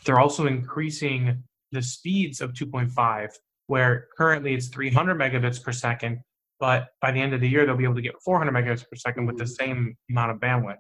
they're 0.06 0.20
also 0.20 0.46
increasing 0.46 1.44
the 1.72 1.82
speeds 1.82 2.42
of 2.42 2.54
2.5, 2.54 3.30
where 3.68 4.08
currently 4.18 4.54
it's 4.54 4.68
300 4.68 5.18
megabits 5.18 5.64
per 5.64 5.72
second, 5.72 6.20
but 6.60 6.88
by 7.02 7.12
the 7.12 7.22
end 7.22 7.34
of 7.34 7.42
the 7.42 7.48
year 7.48 7.66
they'll 7.66 7.78
be 7.78 7.84
able 7.84 7.96
to 7.96 8.02
get 8.02 8.16
400 8.24 8.52
megabits 8.52 8.88
per 8.88 8.96
second 8.96 9.26
with 9.26 9.38
the 9.38 9.46
mm-hmm. 9.46 9.66
same 9.66 9.98
amount 10.10 10.32
of 10.32 10.38
bandwidth. 10.38 10.78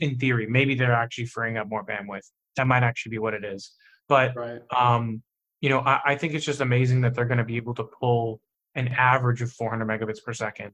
In 0.00 0.18
theory, 0.18 0.46
maybe 0.46 0.74
they're 0.74 0.92
actually 0.92 1.26
freeing 1.26 1.56
up 1.56 1.68
more 1.68 1.84
bandwidth. 1.84 2.28
That 2.56 2.66
might 2.66 2.82
actually 2.82 3.10
be 3.10 3.18
what 3.18 3.34
it 3.34 3.44
is. 3.44 3.72
But 4.08 4.36
right. 4.36 4.60
um, 4.76 5.22
you 5.60 5.70
know, 5.70 5.80
I, 5.80 6.00
I 6.04 6.16
think 6.16 6.34
it's 6.34 6.44
just 6.44 6.60
amazing 6.60 7.00
that 7.02 7.14
they're 7.14 7.24
going 7.24 7.38
to 7.38 7.44
be 7.44 7.56
able 7.56 7.74
to 7.74 7.84
pull 7.84 8.40
an 8.74 8.88
average 8.88 9.40
of 9.40 9.52
400 9.52 9.86
megabits 9.86 10.22
per 10.22 10.32
second 10.32 10.72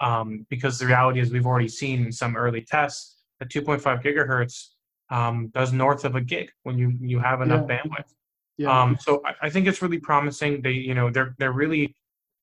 um, 0.00 0.46
because 0.50 0.78
the 0.78 0.86
reality 0.86 1.20
is 1.20 1.32
we've 1.32 1.46
already 1.46 1.68
seen 1.68 2.06
in 2.06 2.12
some 2.12 2.36
early 2.36 2.62
tests 2.62 3.22
that 3.38 3.48
2.5 3.48 4.02
gigahertz 4.02 4.68
um, 5.10 5.48
does 5.54 5.72
north 5.72 6.04
of 6.04 6.16
a 6.16 6.20
gig 6.20 6.50
when 6.64 6.76
you 6.76 6.96
you 7.00 7.20
have 7.20 7.40
enough 7.40 7.66
yeah. 7.68 7.78
bandwidth. 7.78 8.12
Yeah. 8.58 8.82
Um, 8.82 8.96
so 9.00 9.22
I, 9.24 9.46
I, 9.46 9.50
think 9.50 9.66
it's 9.66 9.82
really 9.82 9.98
promising. 9.98 10.62
They 10.62 10.72
you 10.72 10.94
know 10.94 11.10
they're 11.10 11.34
they're 11.38 11.52
really 11.52 11.94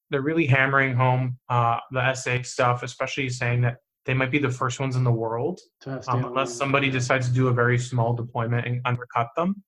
they're 0.09 0.21
really 0.21 0.45
hammering 0.45 0.95
home 0.95 1.37
uh, 1.49 1.79
the 1.91 2.13
SA 2.13 2.43
stuff, 2.43 2.83
especially 2.83 3.29
saying 3.29 3.61
that 3.61 3.77
they 4.05 4.13
might 4.13 4.31
be 4.31 4.37
the 4.37 4.49
first 4.49 4.79
ones 4.79 4.95
in 4.95 5.03
the 5.03 5.11
world, 5.11 5.59
um, 5.85 6.25
unless 6.25 6.53
somebody 6.53 6.89
decides 6.89 7.27
to 7.27 7.33
do 7.33 7.47
a 7.47 7.53
very 7.53 7.77
small 7.77 8.13
deployment 8.13 8.67
and 8.67 8.81
undercut 8.85 9.29
them. 9.35 9.63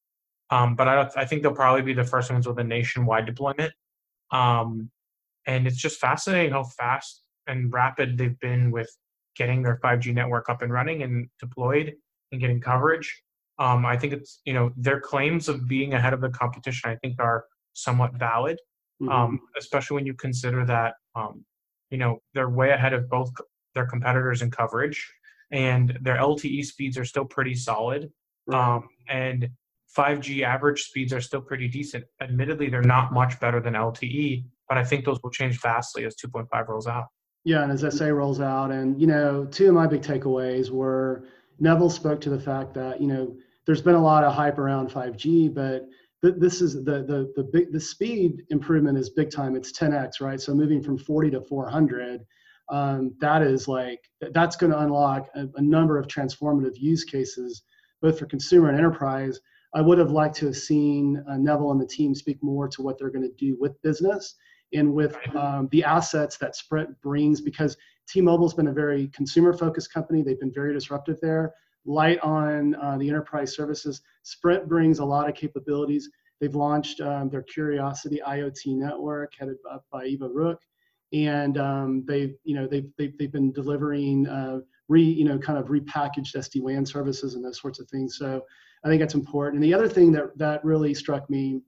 Um, 0.51 0.75
but 0.75 0.87
I, 0.87 1.09
I 1.15 1.25
think 1.25 1.41
they'll 1.41 1.53
probably 1.53 1.81
be 1.81 1.93
the 1.93 2.03
first 2.03 2.31
ones 2.31 2.47
with 2.47 2.59
a 2.59 2.63
nationwide 2.63 3.25
deployment. 3.25 3.73
Um, 4.31 4.91
and 5.47 5.67
it's 5.67 5.77
just 5.77 5.99
fascinating 5.99 6.51
how 6.51 6.63
fast 6.63 7.23
and 7.47 7.71
rapid 7.71 8.17
they've 8.17 8.39
been 8.39 8.71
with 8.71 8.89
getting 9.35 9.61
their 9.61 9.79
5G 9.83 10.13
network 10.13 10.49
up 10.49 10.61
and 10.61 10.71
running 10.71 11.03
and 11.03 11.27
deployed 11.39 11.93
and 12.31 12.41
getting 12.41 12.59
coverage. 12.59 13.21
Um, 13.57 13.85
I 13.85 13.97
think 13.97 14.13
it's 14.13 14.41
you 14.45 14.53
know 14.53 14.71
their 14.75 14.99
claims 14.99 15.47
of 15.47 15.67
being 15.67 15.93
ahead 15.93 16.13
of 16.13 16.21
the 16.21 16.29
competition. 16.29 16.89
I 16.89 16.97
think 16.97 17.15
are 17.19 17.45
somewhat 17.73 18.13
valid, 18.15 18.59
mm-hmm. 19.01 19.11
um, 19.11 19.39
especially 19.57 19.95
when 19.95 20.05
you 20.05 20.13
consider 20.13 20.65
that 20.65 20.95
um, 21.15 21.45
you 21.89 21.97
know 21.97 22.19
they're 22.33 22.49
way 22.49 22.71
ahead 22.71 22.93
of 22.93 23.09
both 23.09 23.31
their 23.73 23.85
competitors 23.85 24.41
in 24.41 24.51
coverage, 24.51 25.09
and 25.51 25.97
their 26.01 26.17
LTE 26.17 26.65
speeds 26.65 26.97
are 26.97 27.05
still 27.05 27.23
pretty 27.23 27.55
solid. 27.55 28.11
Right. 28.45 28.75
Um, 28.75 28.89
and 29.07 29.49
5G 29.97 30.43
average 30.43 30.83
speeds 30.83 31.13
are 31.13 31.21
still 31.21 31.41
pretty 31.41 31.67
decent. 31.67 32.03
Admittedly, 32.21 32.69
they're 32.69 32.81
not 32.81 33.13
much 33.13 33.39
better 33.39 33.61
than 33.61 33.73
LTE, 33.73 34.43
but 34.67 34.77
I 34.77 34.83
think 34.83 35.05
those 35.05 35.19
will 35.23 35.31
change 35.31 35.61
vastly 35.61 36.05
as 36.05 36.15
2.5 36.15 36.67
rolls 36.67 36.87
out. 36.87 37.05
Yeah, 37.43 37.63
and 37.63 37.71
as 37.71 37.97
SA 37.97 38.07
rolls 38.07 38.41
out, 38.41 38.71
and 38.71 38.99
you 38.99 39.07
know, 39.07 39.45
two 39.45 39.67
of 39.67 39.75
my 39.75 39.85
big 39.85 40.01
takeaways 40.01 40.71
were 40.71 41.25
Neville 41.59 41.91
spoke 41.91 42.19
to 42.21 42.29
the 42.29 42.39
fact 42.39 42.73
that 42.73 42.99
you 42.99 43.07
know 43.07 43.35
there's 43.65 43.81
been 43.81 43.95
a 43.95 44.03
lot 44.03 44.23
of 44.23 44.33
hype 44.33 44.57
around 44.57 44.89
5G, 44.89 45.53
but 45.53 45.87
this 46.21 46.61
is 46.61 46.83
the 46.83 47.03
the 47.03 47.31
the 47.35 47.43
big 47.43 47.71
the 47.71 47.79
speed 47.79 48.43
improvement 48.49 48.97
is 48.97 49.11
big 49.11 49.29
time. 49.29 49.55
It's 49.55 49.71
10x, 49.71 50.21
right? 50.21 50.41
So 50.41 50.55
moving 50.55 50.81
from 50.81 50.97
40 50.97 51.31
to 51.31 51.41
400, 51.41 52.25
um, 52.69 53.13
that 53.19 53.43
is 53.43 53.67
like 53.67 54.01
that's 54.33 54.55
going 54.55 54.71
to 54.71 54.79
unlock 54.79 55.27
a, 55.35 55.47
a 55.55 55.61
number 55.61 55.99
of 55.99 56.07
transformative 56.07 56.77
use 56.77 57.03
cases, 57.03 57.63
both 58.01 58.17
for 58.17 58.25
consumer 58.25 58.69
and 58.69 58.77
enterprise. 58.77 59.39
I 59.75 59.81
would 59.81 59.97
have 59.97 60.11
liked 60.11 60.35
to 60.37 60.45
have 60.45 60.55
seen 60.55 61.23
uh, 61.29 61.35
Neville 61.35 61.71
and 61.71 61.81
the 61.81 61.85
team 61.85 62.15
speak 62.15 62.41
more 62.41 62.67
to 62.69 62.81
what 62.81 62.97
they're 62.97 63.09
going 63.09 63.29
to 63.29 63.35
do 63.37 63.57
with 63.59 63.79
business 63.81 64.35
and 64.73 64.93
with 64.93 65.17
um, 65.35 65.67
the 65.71 65.83
assets 65.83 66.37
that 66.37 66.55
Sprint 66.55 66.89
brings 67.01 67.41
because 67.41 67.75
T-Mobile's 68.07 68.53
been 68.53 68.69
a 68.69 68.73
very 68.73 69.09
consumer-focused 69.09 69.93
company. 69.93 70.23
They've 70.23 70.39
been 70.39 70.53
very 70.53 70.73
disruptive 70.73 71.19
there. 71.21 71.53
Light 71.85 72.19
on 72.21 72.75
uh, 72.75 72.97
the 72.97 73.09
enterprise 73.09 73.53
services. 73.53 74.01
Sprint 74.23 74.67
brings 74.69 74.99
a 74.99 75.05
lot 75.05 75.27
of 75.27 75.35
capabilities. 75.35 76.09
They've 76.39 76.55
launched 76.55 77.01
um, 77.01 77.29
their 77.29 77.43
Curiosity 77.43 78.21
IoT 78.25 78.77
network, 78.77 79.33
headed 79.37 79.57
up 79.69 79.85
by 79.91 80.05
Ivo 80.05 80.29
Rook, 80.29 80.59
and 81.13 81.57
um, 81.57 82.03
they've 82.07 82.35
you 82.43 82.55
know 82.55 82.67
they've, 82.67 82.89
they've, 82.97 83.17
they've 83.17 83.31
been 83.31 83.51
delivering 83.51 84.27
uh, 84.27 84.59
re 84.89 85.01
you 85.01 85.25
know 85.25 85.37
kind 85.37 85.57
of 85.59 85.67
repackaged 85.67 86.35
SD 86.35 86.61
WAN 86.61 86.85
services 86.85 87.35
and 87.35 87.45
those 87.45 87.61
sorts 87.61 87.79
of 87.79 87.87
things. 87.89 88.17
So 88.17 88.41
I 88.85 88.87
think 88.87 89.01
that's 89.01 89.15
important. 89.15 89.55
And 89.55 89.63
the 89.63 89.73
other 89.73 89.89
thing 89.89 90.11
that 90.13 90.37
that 90.37 90.63
really 90.63 90.93
struck 90.93 91.29
me 91.29 91.61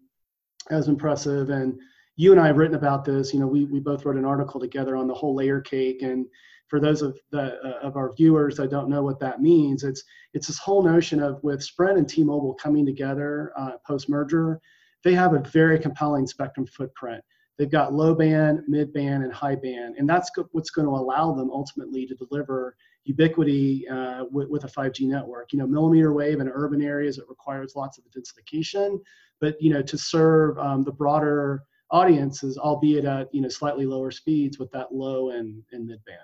as 0.69 0.87
impressive 0.87 1.49
and 1.49 1.77
you 2.17 2.31
and 2.31 2.41
I 2.41 2.47
have 2.47 2.57
written 2.57 2.75
about 2.75 3.05
this. 3.05 3.33
You 3.33 3.39
know, 3.39 3.47
we, 3.47 3.65
we 3.65 3.79
both 3.79 4.03
wrote 4.03 4.17
an 4.17 4.25
article 4.25 4.59
together 4.59 4.95
on 4.95 5.07
the 5.07 5.13
whole 5.13 5.35
layer 5.35 5.61
cake. 5.61 6.01
And 6.01 6.25
for 6.67 6.79
those 6.79 7.01
of 7.01 7.17
the 7.31 7.59
uh, 7.63 7.87
of 7.87 7.95
our 7.95 8.13
viewers 8.15 8.57
that 8.57 8.71
don't 8.71 8.89
know 8.89 9.03
what 9.03 9.19
that 9.19 9.41
means, 9.41 9.83
it's 9.83 10.03
it's 10.33 10.47
this 10.47 10.57
whole 10.57 10.83
notion 10.83 11.21
of 11.21 11.41
with 11.43 11.63
Sprint 11.63 11.97
and 11.97 12.09
T-Mobile 12.09 12.55
coming 12.55 12.85
together 12.85 13.53
uh, 13.55 13.73
post 13.85 14.09
merger, 14.09 14.59
they 15.03 15.13
have 15.13 15.33
a 15.33 15.39
very 15.39 15.79
compelling 15.79 16.27
spectrum 16.27 16.65
footprint. 16.65 17.23
They've 17.57 17.71
got 17.71 17.93
low 17.93 18.13
band, 18.13 18.61
mid 18.67 18.93
band, 18.93 19.23
and 19.23 19.33
high 19.33 19.55
band, 19.55 19.95
and 19.97 20.07
that's 20.07 20.29
what's 20.51 20.69
going 20.69 20.87
to 20.87 20.93
allow 20.93 21.33
them 21.33 21.49
ultimately 21.51 22.05
to 22.05 22.13
deliver 22.13 22.75
ubiquity 23.03 23.87
uh, 23.87 24.25
with, 24.29 24.49
with, 24.49 24.63
a 24.65 24.67
5G 24.67 25.07
network. 25.07 25.53
You 25.53 25.59
know, 25.59 25.67
millimeter 25.67 26.13
wave 26.13 26.39
in 26.39 26.49
urban 26.49 26.83
areas 26.83 27.17
it 27.17 27.25
requires 27.27 27.73
lots 27.75 27.97
of 27.97 28.05
intensification, 28.05 29.01
but 29.41 29.59
you 29.59 29.71
know 29.71 29.81
to 29.81 29.97
serve 29.97 30.57
um, 30.59 30.83
the 30.83 30.91
broader 30.91 31.63
audiences, 31.89 32.57
albeit 32.57 33.05
at 33.05 33.33
you 33.33 33.41
know 33.41 33.49
slightly 33.49 33.85
lower 33.85 34.11
speeds 34.11 34.59
with 34.59 34.71
that 34.71 34.93
low 34.93 35.31
and, 35.31 35.63
and 35.71 35.87
mid 35.87 36.03
band. 36.05 36.19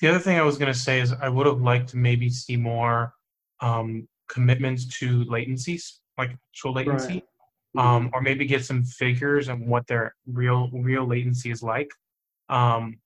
The 0.00 0.08
other 0.08 0.18
thing 0.18 0.38
I 0.38 0.42
was 0.42 0.58
going 0.58 0.72
to 0.72 0.78
say 0.78 1.00
is 1.00 1.12
I 1.12 1.28
would 1.28 1.46
have 1.46 1.60
liked 1.60 1.88
to 1.90 1.96
maybe 1.96 2.28
see 2.28 2.56
more 2.56 3.12
um, 3.60 4.06
commitments 4.28 4.86
to 4.98 5.24
latencies, 5.24 5.98
like 6.18 6.36
actual 6.52 6.74
latency, 6.74 7.14
right. 7.14 7.24
Mm-hmm. 7.76 7.78
um, 7.78 8.10
or 8.12 8.20
maybe 8.20 8.46
get 8.46 8.64
some 8.64 8.84
figures 8.84 9.48
on 9.48 9.66
what 9.66 9.86
their 9.86 10.14
real 10.26 10.70
real 10.72 11.06
latency 11.06 11.50
is 11.50 11.62
like. 11.62 11.90
Um, 12.48 12.98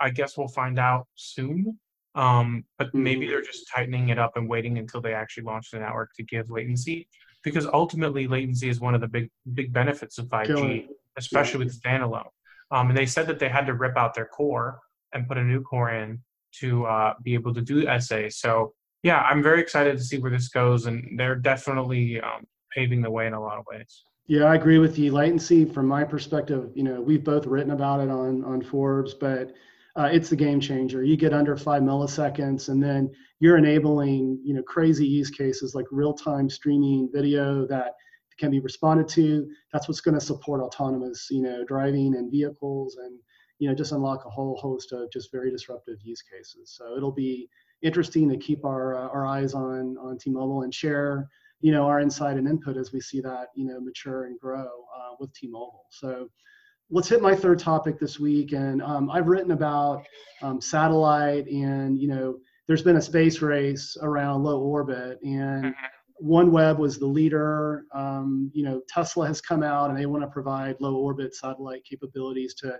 I 0.00 0.10
guess 0.10 0.36
we'll 0.36 0.48
find 0.48 0.78
out 0.78 1.06
soon. 1.14 1.78
Um, 2.14 2.64
but 2.78 2.88
mm-hmm. 2.88 3.02
maybe 3.02 3.26
they're 3.26 3.42
just 3.42 3.70
tightening 3.74 4.10
it 4.10 4.18
up 4.18 4.36
and 4.36 4.48
waiting 4.48 4.78
until 4.78 5.00
they 5.00 5.14
actually 5.14 5.44
launch 5.44 5.70
the 5.70 5.78
network 5.78 6.10
to 6.16 6.22
give 6.22 6.50
latency 6.50 7.08
because 7.42 7.66
ultimately 7.66 8.26
latency 8.26 8.68
is 8.68 8.80
one 8.80 8.94
of 8.94 9.00
the 9.00 9.08
big 9.08 9.30
big 9.54 9.72
benefits 9.72 10.18
of 10.18 10.26
5G, 10.26 10.88
especially 11.16 11.64
with 11.64 11.80
standalone. 11.80 12.28
Um, 12.70 12.88
and 12.88 12.96
they 12.96 13.06
said 13.06 13.26
that 13.26 13.38
they 13.38 13.48
had 13.48 13.66
to 13.66 13.74
rip 13.74 13.96
out 13.96 14.14
their 14.14 14.26
core 14.26 14.80
and 15.12 15.26
put 15.26 15.38
a 15.38 15.44
new 15.44 15.62
core 15.62 15.90
in 15.90 16.22
to 16.60 16.84
uh, 16.86 17.14
be 17.22 17.34
able 17.34 17.54
to 17.54 17.60
do 17.60 17.86
SA. 18.00 18.28
So 18.28 18.74
yeah, 19.02 19.20
I'm 19.22 19.42
very 19.42 19.60
excited 19.60 19.96
to 19.96 20.04
see 20.04 20.18
where 20.18 20.30
this 20.30 20.48
goes, 20.48 20.86
and 20.86 21.18
they're 21.18 21.34
definitely 21.34 22.20
um, 22.20 22.44
paving 22.74 23.02
the 23.02 23.10
way 23.10 23.26
in 23.26 23.32
a 23.32 23.40
lot 23.40 23.58
of 23.58 23.64
ways. 23.70 24.04
Yeah, 24.26 24.44
I 24.44 24.54
agree 24.54 24.78
with 24.78 24.98
you. 24.98 25.12
Latency, 25.12 25.64
from 25.64 25.86
my 25.86 26.04
perspective, 26.04 26.70
you 26.74 26.84
know, 26.84 27.00
we've 27.00 27.24
both 27.24 27.46
written 27.46 27.72
about 27.72 28.00
it 28.00 28.08
on 28.08 28.44
on 28.44 28.62
Forbes, 28.62 29.14
but 29.14 29.52
uh, 29.96 30.08
it's 30.10 30.30
the 30.30 30.36
game 30.36 30.60
changer. 30.60 31.02
You 31.02 31.16
get 31.16 31.34
under 31.34 31.56
five 31.56 31.82
milliseconds, 31.82 32.68
and 32.68 32.82
then 32.82 33.10
you're 33.40 33.58
enabling 33.58 34.40
you 34.44 34.54
know 34.54 34.62
crazy 34.62 35.06
use 35.06 35.30
cases 35.30 35.74
like 35.74 35.86
real-time 35.90 36.48
streaming 36.48 37.10
video 37.12 37.66
that 37.66 37.94
can 38.38 38.50
be 38.50 38.60
responded 38.60 39.08
to. 39.08 39.46
That's 39.72 39.88
what's 39.88 40.00
going 40.00 40.18
to 40.18 40.24
support 40.24 40.62
autonomous 40.62 41.28
you 41.30 41.42
know 41.42 41.64
driving 41.64 42.14
and 42.14 42.30
vehicles, 42.30 42.96
and 42.96 43.18
you 43.58 43.68
know 43.68 43.74
just 43.74 43.92
unlock 43.92 44.24
a 44.24 44.30
whole 44.30 44.56
host 44.56 44.92
of 44.92 45.10
just 45.12 45.32
very 45.32 45.50
disruptive 45.50 45.98
use 46.02 46.22
cases. 46.22 46.74
So 46.76 46.96
it'll 46.96 47.12
be 47.12 47.48
interesting 47.82 48.28
to 48.30 48.36
keep 48.36 48.64
our 48.64 48.96
uh, 48.96 49.08
our 49.08 49.26
eyes 49.26 49.52
on 49.52 49.96
on 49.98 50.16
T-Mobile 50.16 50.62
and 50.62 50.72
share 50.72 51.28
you 51.62 51.72
know 51.72 51.84
our 51.84 52.00
insight 52.00 52.36
and 52.36 52.46
input 52.46 52.76
as 52.76 52.92
we 52.92 53.00
see 53.00 53.20
that 53.20 53.46
you 53.54 53.64
know 53.64 53.80
mature 53.80 54.26
and 54.26 54.38
grow 54.38 54.66
uh, 54.66 55.14
with 55.18 55.32
T-Mobile. 55.32 55.86
So 55.90 56.28
let's 56.92 57.08
hit 57.08 57.22
my 57.22 57.34
third 57.34 57.58
topic 57.58 57.98
this 57.98 58.20
week. 58.20 58.52
And 58.52 58.82
um, 58.82 59.10
I've 59.10 59.26
written 59.26 59.52
about 59.52 60.04
um, 60.42 60.60
satellite, 60.60 61.46
and 61.46 61.98
you 61.98 62.06
know, 62.08 62.38
there's 62.68 62.82
been 62.82 62.96
a 62.96 63.02
space 63.02 63.40
race 63.40 63.96
around 64.02 64.44
low 64.44 64.60
orbit, 64.60 65.18
and 65.22 65.64
mm-hmm. 65.64 66.30
OneWeb 66.30 66.78
was 66.78 66.98
the 66.98 67.06
leader. 67.06 67.86
Um, 67.94 68.50
you 68.52 68.62
know, 68.64 68.82
Tesla 68.88 69.26
has 69.26 69.40
come 69.40 69.62
out, 69.62 69.90
and 69.90 69.98
they 69.98 70.06
want 70.06 70.22
to 70.22 70.28
provide 70.28 70.76
low 70.80 70.96
orbit 70.96 71.34
satellite 71.34 71.84
capabilities 71.84 72.54
to, 72.56 72.78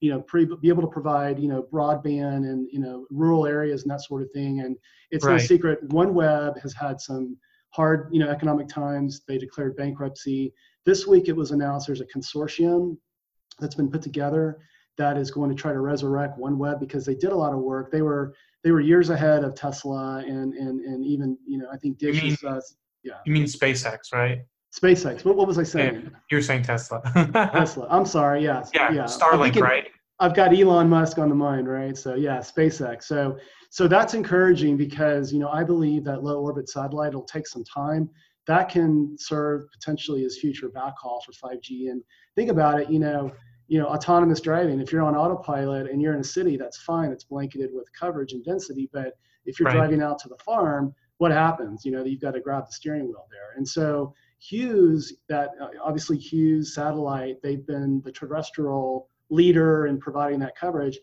you 0.00 0.10
know, 0.10 0.22
pre- 0.22 0.48
be 0.60 0.68
able 0.68 0.82
to 0.82 0.88
provide 0.88 1.38
you 1.38 1.48
know 1.48 1.66
broadband 1.72 2.48
and 2.50 2.68
you 2.72 2.80
know 2.80 3.06
rural 3.10 3.46
areas 3.46 3.82
and 3.82 3.90
that 3.90 4.00
sort 4.00 4.22
of 4.22 4.30
thing. 4.32 4.60
And 4.60 4.76
it's 5.10 5.24
right. 5.26 5.32
no 5.32 5.38
secret, 5.38 5.86
OneWeb 5.90 6.60
has 6.62 6.72
had 6.72 7.00
some 7.00 7.36
hard 7.72 8.08
you 8.12 8.20
know 8.20 8.30
economic 8.30 8.68
times. 8.68 9.22
They 9.26 9.38
declared 9.38 9.76
bankruptcy. 9.76 10.52
This 10.84 11.06
week 11.06 11.28
it 11.28 11.36
was 11.36 11.50
announced 11.50 11.86
there's 11.86 12.00
a 12.00 12.06
consortium 12.06 12.96
that's 13.58 13.74
been 13.74 13.90
put 13.90 14.02
together 14.02 14.58
that 14.98 15.16
is 15.16 15.30
going 15.30 15.50
to 15.50 15.56
try 15.56 15.72
to 15.72 15.80
resurrect 15.80 16.38
OneWeb 16.38 16.78
because 16.80 17.06
they 17.06 17.14
did 17.14 17.32
a 17.32 17.36
lot 17.36 17.52
of 17.52 17.60
work. 17.60 17.90
They 17.90 18.02
were 18.02 18.34
they 18.62 18.70
were 18.70 18.80
years 18.80 19.10
ahead 19.10 19.44
of 19.44 19.54
Tesla 19.54 20.22
and 20.26 20.54
and 20.54 20.80
and 20.80 21.04
even 21.04 21.36
you 21.46 21.58
know 21.58 21.66
I 21.72 21.76
think 21.76 21.98
Dish 21.98 22.16
you 22.16 22.30
mean, 22.30 22.36
uh, 22.46 22.60
yeah. 23.02 23.14
You 23.26 23.32
mean 23.32 23.44
SpaceX, 23.44 24.12
right? 24.12 24.40
SpaceX. 24.74 25.24
What, 25.24 25.36
what 25.36 25.46
was 25.46 25.58
I 25.58 25.64
saying? 25.64 25.94
Yeah, 25.94 26.18
you 26.30 26.36
were 26.38 26.42
saying 26.42 26.62
Tesla. 26.62 27.02
Tesla. 27.52 27.86
I'm 27.90 28.06
sorry. 28.06 28.42
Yes. 28.42 28.70
Yeah. 28.72 28.90
yeah. 28.90 29.04
Starlink, 29.04 29.60
right? 29.60 29.88
I've 30.18 30.34
got 30.34 30.56
Elon 30.56 30.88
Musk 30.88 31.18
on 31.18 31.28
the 31.28 31.34
mind, 31.34 31.68
right? 31.68 31.96
So 31.96 32.14
yeah, 32.14 32.38
SpaceX. 32.38 33.04
So 33.04 33.38
so 33.72 33.88
that's 33.88 34.12
encouraging 34.12 34.76
because 34.76 35.32
you 35.32 35.38
know 35.38 35.48
I 35.48 35.64
believe 35.64 36.04
that 36.04 36.22
low 36.22 36.40
orbit 36.40 36.68
satellite 36.68 37.14
will 37.14 37.22
take 37.24 37.46
some 37.46 37.64
time. 37.64 38.10
That 38.46 38.68
can 38.68 39.16
serve 39.18 39.62
potentially 39.72 40.26
as 40.26 40.36
future 40.36 40.68
backhaul 40.68 41.22
for 41.24 41.32
5G. 41.32 41.90
And 41.90 42.02
think 42.36 42.50
about 42.50 42.78
it, 42.82 42.90
you 42.90 42.98
know, 42.98 43.32
you 43.68 43.78
know, 43.78 43.86
autonomous 43.86 44.42
driving. 44.42 44.78
If 44.78 44.92
you're 44.92 45.02
on 45.02 45.16
autopilot 45.16 45.88
and 45.88 46.02
you're 46.02 46.12
in 46.12 46.20
a 46.20 46.24
city, 46.24 46.58
that's 46.58 46.76
fine. 46.82 47.12
It's 47.12 47.24
blanketed 47.24 47.70
with 47.72 47.88
coverage 47.98 48.34
and 48.34 48.44
density. 48.44 48.90
But 48.92 49.16
if 49.46 49.58
you're 49.58 49.68
right. 49.68 49.76
driving 49.76 50.02
out 50.02 50.18
to 50.18 50.28
the 50.28 50.36
farm, 50.44 50.94
what 51.16 51.32
happens? 51.32 51.82
You 51.86 51.92
know, 51.92 52.04
you've 52.04 52.20
got 52.20 52.32
to 52.32 52.40
grab 52.40 52.66
the 52.66 52.72
steering 52.72 53.06
wheel 53.06 53.26
there. 53.30 53.56
And 53.56 53.66
so 53.66 54.12
Hughes, 54.38 55.14
that 55.30 55.50
uh, 55.58 55.68
obviously 55.82 56.18
Hughes 56.18 56.74
satellite, 56.74 57.36
they've 57.42 57.66
been 57.66 58.02
the 58.04 58.12
terrestrial 58.12 59.08
leader 59.30 59.86
in 59.86 59.98
providing 59.98 60.40
that 60.40 60.56
coverage. 60.56 60.98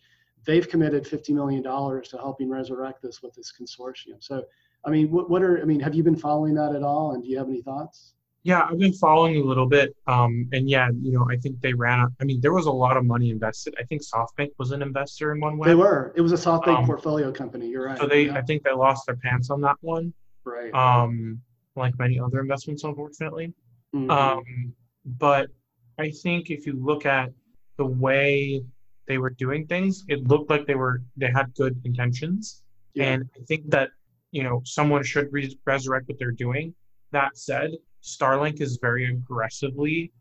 They've 0.46 0.68
committed 0.68 1.04
$50 1.04 1.30
million 1.32 1.64
to 1.64 2.18
helping 2.18 2.50
resurrect 2.50 3.02
this 3.02 3.22
with 3.22 3.34
this 3.34 3.52
consortium. 3.52 4.16
So, 4.20 4.44
I 4.86 4.90
mean, 4.90 5.12
what, 5.12 5.30
what 5.30 5.44
are, 5.44 5.62
I 5.62 5.66
mean, 5.66 5.80
have 5.82 5.94
you 5.94 6.04
been 6.04 6.16
following 6.16 6.54
that 6.56 6.74
at 6.74 6.84
all? 6.84 7.14
And 7.14 7.24
do 7.24 7.30
you 7.30 7.38
have 7.38 7.48
any 7.48 7.62
thoughts? 7.62 8.14
Yeah, 8.44 8.66
I've 8.70 8.80
been 8.80 8.94
following 8.94 9.36
a 9.36 9.44
little 9.44 9.68
bit. 9.68 9.96
Um, 10.08 10.48
and 10.54 10.70
yeah, 10.70 10.90
you 11.02 11.12
know, 11.12 11.28
I 11.30 11.36
think 11.36 11.60
they 11.60 11.74
ran, 11.74 12.08
I 12.22 12.24
mean, 12.24 12.40
there 12.40 12.54
was 12.54 12.68
a 12.68 12.72
lot 12.72 12.96
of 12.96 13.06
money 13.06 13.32
invested. 13.32 13.76
I 13.78 13.84
think 13.84 14.02
SoftBank 14.02 14.52
was 14.58 14.72
an 14.72 14.82
investor 14.82 15.34
in 15.34 15.42
OneWeb. 15.42 15.66
They 15.66 15.76
were. 15.76 16.14
It 16.16 16.22
was 16.22 16.32
a 16.32 16.38
SoftBank 16.38 16.80
um, 16.80 16.86
portfolio 16.86 17.32
company. 17.32 17.68
You're 17.68 17.86
right. 17.86 17.98
So 17.98 18.08
they, 18.08 18.28
yeah. 18.28 18.38
I 18.38 18.42
think 18.42 18.64
they 18.64 18.72
lost 18.72 19.06
their 19.08 19.18
pants 19.18 19.50
on 19.50 19.60
that 19.62 19.76
one. 19.82 20.14
Right. 20.46 20.74
Um, 20.74 21.42
like 21.76 21.98
many 22.00 22.20
other 22.20 22.40
investments, 22.40 22.84
unfortunately. 22.84 23.54
Mm-hmm. 23.94 24.10
Um, 24.10 24.74
but 25.06 25.50
I 25.98 26.12
think 26.12 26.50
if 26.50 26.66
you 26.66 26.74
look 26.74 27.06
at 27.06 27.32
the 27.78 27.86
way 27.86 28.64
they 29.10 29.18
were 29.18 29.32
doing 29.32 29.68
things, 29.68 30.06
it 30.08 30.26
looked 30.28 30.50
like 30.50 30.66
they 30.66 30.76
were 30.76 31.02
they 31.18 31.32
had 31.32 31.54
good 31.56 31.82
intentions, 31.84 32.64
yeah. 32.94 33.06
and 33.06 33.30
I 33.36 33.44
think 33.50 33.70
that 33.72 33.90
you 34.32 34.44
know 34.44 34.62
someone 34.64 35.04
should 35.04 35.28
re- 35.32 35.58
resurrect 35.66 36.08
what 36.08 36.18
they're 36.20 36.32
doing. 36.32 36.74
That 37.12 37.38
said, 37.38 37.72
Starlink 38.04 38.62
is 38.62 38.78
very 38.82 39.10
aggressively 39.10 40.14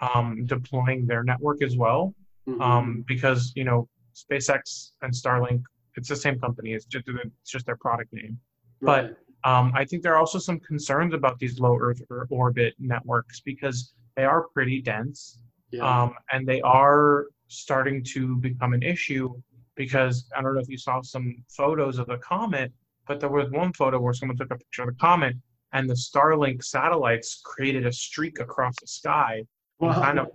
um, 0.00 0.44
deploying 0.44 1.06
their 1.06 1.24
network 1.24 1.62
as 1.62 1.76
well, 1.76 2.14
mm-hmm. 2.46 2.60
um, 2.60 3.04
because 3.08 3.52
you 3.56 3.64
know 3.64 3.88
SpaceX 4.14 4.90
and 5.02 5.12
Starlink, 5.12 5.62
it's 5.96 6.08
the 6.08 6.16
same 6.16 6.38
company. 6.38 6.74
It's 6.74 6.84
just 6.84 7.08
it's 7.08 7.50
just 7.50 7.66
their 7.66 7.78
product 7.78 8.12
name, 8.12 8.38
right. 8.82 9.10
but 9.42 9.50
um, 9.50 9.72
I 9.74 9.84
think 9.86 10.02
there 10.02 10.12
are 10.14 10.18
also 10.18 10.38
some 10.38 10.60
concerns 10.60 11.14
about 11.14 11.38
these 11.38 11.58
low 11.58 11.78
Earth 11.80 12.02
orbit 12.30 12.74
networks 12.78 13.40
because 13.40 13.94
they 14.14 14.24
are 14.24 14.42
pretty 14.52 14.82
dense, 14.82 15.38
yeah. 15.70 16.02
um, 16.02 16.14
and 16.32 16.46
they 16.46 16.60
are 16.60 17.26
starting 17.48 18.02
to 18.04 18.36
become 18.36 18.72
an 18.72 18.82
issue. 18.82 19.34
Because 19.74 20.28
I 20.34 20.40
don't 20.40 20.54
know 20.54 20.60
if 20.60 20.68
you 20.68 20.78
saw 20.78 21.02
some 21.02 21.36
photos 21.50 21.98
of 21.98 22.06
the 22.06 22.16
comet, 22.18 22.72
but 23.06 23.20
there 23.20 23.28
was 23.28 23.50
one 23.50 23.72
photo 23.74 24.00
where 24.00 24.14
someone 24.14 24.36
took 24.36 24.50
a 24.50 24.56
picture 24.56 24.82
of 24.82 24.88
the 24.88 24.94
comet, 24.94 25.36
and 25.72 25.88
the 25.88 25.94
Starlink 25.94 26.64
satellites 26.64 27.42
created 27.44 27.86
a 27.86 27.92
streak 27.92 28.40
across 28.40 28.74
the 28.80 28.86
sky, 28.86 29.42
wow. 29.78 29.90
and 29.90 30.02
kind 30.02 30.18
of 30.18 30.28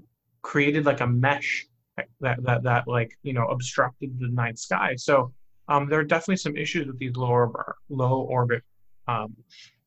created 0.43 0.85
like 0.85 1.01
a 1.01 1.07
mesh 1.07 1.65
that 2.19 2.43
that 2.43 2.63
that 2.63 2.87
like 2.87 3.17
you 3.23 3.33
know 3.33 3.47
obstructed 3.47 4.17
the 4.19 4.27
night 4.29 4.57
sky. 4.57 4.95
So 4.95 5.33
um, 5.67 5.87
there 5.87 5.99
are 5.99 6.03
definitely 6.03 6.37
some 6.37 6.55
issues 6.55 6.87
with 6.87 6.99
these 6.99 7.15
low 7.15 7.51
low 7.89 8.21
orbit 8.21 8.63
um, 9.07 9.35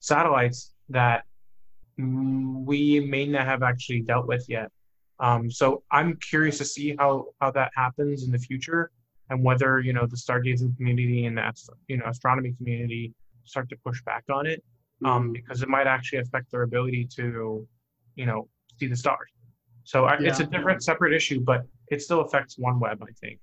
satellites 0.00 0.72
that 0.88 1.24
we 1.98 3.00
may 3.00 3.26
not 3.26 3.46
have 3.46 3.62
actually 3.62 4.00
dealt 4.00 4.26
with 4.26 4.44
yet. 4.48 4.70
Um, 5.20 5.50
so 5.50 5.82
I'm 5.90 6.18
curious 6.28 6.58
to 6.58 6.64
see 6.64 6.96
how 6.98 7.26
how 7.40 7.50
that 7.52 7.70
happens 7.76 8.24
in 8.24 8.32
the 8.32 8.38
future 8.38 8.90
and 9.30 9.42
whether 9.42 9.80
you 9.80 9.92
know 9.92 10.06
the 10.06 10.16
stargazing 10.16 10.76
community 10.76 11.26
and 11.26 11.38
the 11.38 11.52
you 11.88 11.96
know 11.96 12.06
astronomy 12.06 12.52
community 12.58 13.12
start 13.44 13.68
to 13.68 13.76
push 13.84 14.02
back 14.04 14.24
on 14.32 14.46
it 14.46 14.62
um, 15.04 15.24
mm-hmm. 15.24 15.32
because 15.32 15.62
it 15.62 15.68
might 15.68 15.86
actually 15.86 16.18
affect 16.18 16.50
their 16.50 16.62
ability 16.62 17.06
to 17.16 17.66
you 18.16 18.26
know 18.26 18.48
see 18.78 18.86
the 18.86 18.96
stars. 18.96 19.30
So 19.84 20.06
I, 20.06 20.18
yeah. 20.18 20.30
it's 20.30 20.40
a 20.40 20.46
different 20.46 20.82
separate 20.82 21.12
issue, 21.12 21.40
but 21.40 21.66
it 21.88 22.00
still 22.00 22.22
affects 22.22 22.56
OneWeb, 22.56 23.02
I 23.02 23.12
think. 23.20 23.38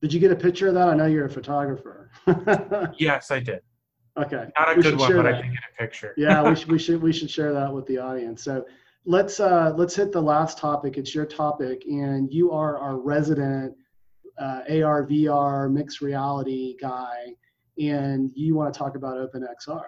Did 0.00 0.12
you 0.12 0.20
get 0.20 0.32
a 0.32 0.36
picture 0.36 0.68
of 0.68 0.74
that? 0.74 0.88
I 0.88 0.94
know 0.94 1.06
you're 1.06 1.26
a 1.26 1.30
photographer. 1.30 2.10
yes, 2.98 3.30
I 3.30 3.40
did. 3.40 3.60
Okay. 4.18 4.46
Not 4.58 4.72
a 4.72 4.74
we 4.76 4.82
good 4.82 4.98
one, 4.98 5.14
but 5.16 5.22
that. 5.24 5.34
I 5.34 5.42
did 5.42 5.50
get 5.50 5.60
a 5.72 5.76
picture. 5.78 6.14
yeah, 6.16 6.42
we 6.48 6.56
should 6.56 6.70
we 6.70 6.78
should 6.78 7.02
we 7.02 7.12
should 7.12 7.30
share 7.30 7.52
that 7.52 7.72
with 7.72 7.86
the 7.86 7.98
audience. 7.98 8.42
So 8.42 8.64
let's 9.06 9.40
uh, 9.40 9.72
let's 9.76 9.94
hit 9.94 10.12
the 10.12 10.20
last 10.20 10.58
topic. 10.58 10.98
It's 10.98 11.14
your 11.14 11.24
topic, 11.24 11.84
and 11.86 12.32
you 12.32 12.50
are 12.52 12.78
our 12.78 12.98
resident 12.98 13.74
uh, 14.38 14.60
AR 14.68 15.06
VR 15.06 15.72
mixed 15.72 16.00
reality 16.00 16.76
guy, 16.80 17.32
and 17.78 18.30
you 18.34 18.54
want 18.54 18.74
to 18.74 18.78
talk 18.78 18.96
about 18.96 19.16
OpenXR. 19.16 19.84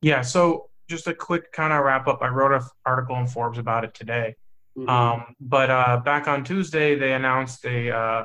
Yeah. 0.00 0.22
So 0.22 0.70
just 0.88 1.06
a 1.06 1.14
quick 1.14 1.52
kind 1.52 1.72
of 1.72 1.84
wrap 1.84 2.06
up. 2.08 2.22
I 2.22 2.28
wrote 2.28 2.52
an 2.52 2.62
article 2.86 3.16
in 3.16 3.26
Forbes 3.26 3.58
about 3.58 3.84
it 3.84 3.94
today. 3.94 4.36
Mm-hmm. 4.76 4.88
Um, 4.88 5.36
but 5.40 5.70
uh, 5.70 6.00
back 6.04 6.28
on 6.28 6.44
Tuesday, 6.44 6.94
they 6.94 7.12
announced 7.12 7.64
a 7.64 7.90
uh, 7.90 8.24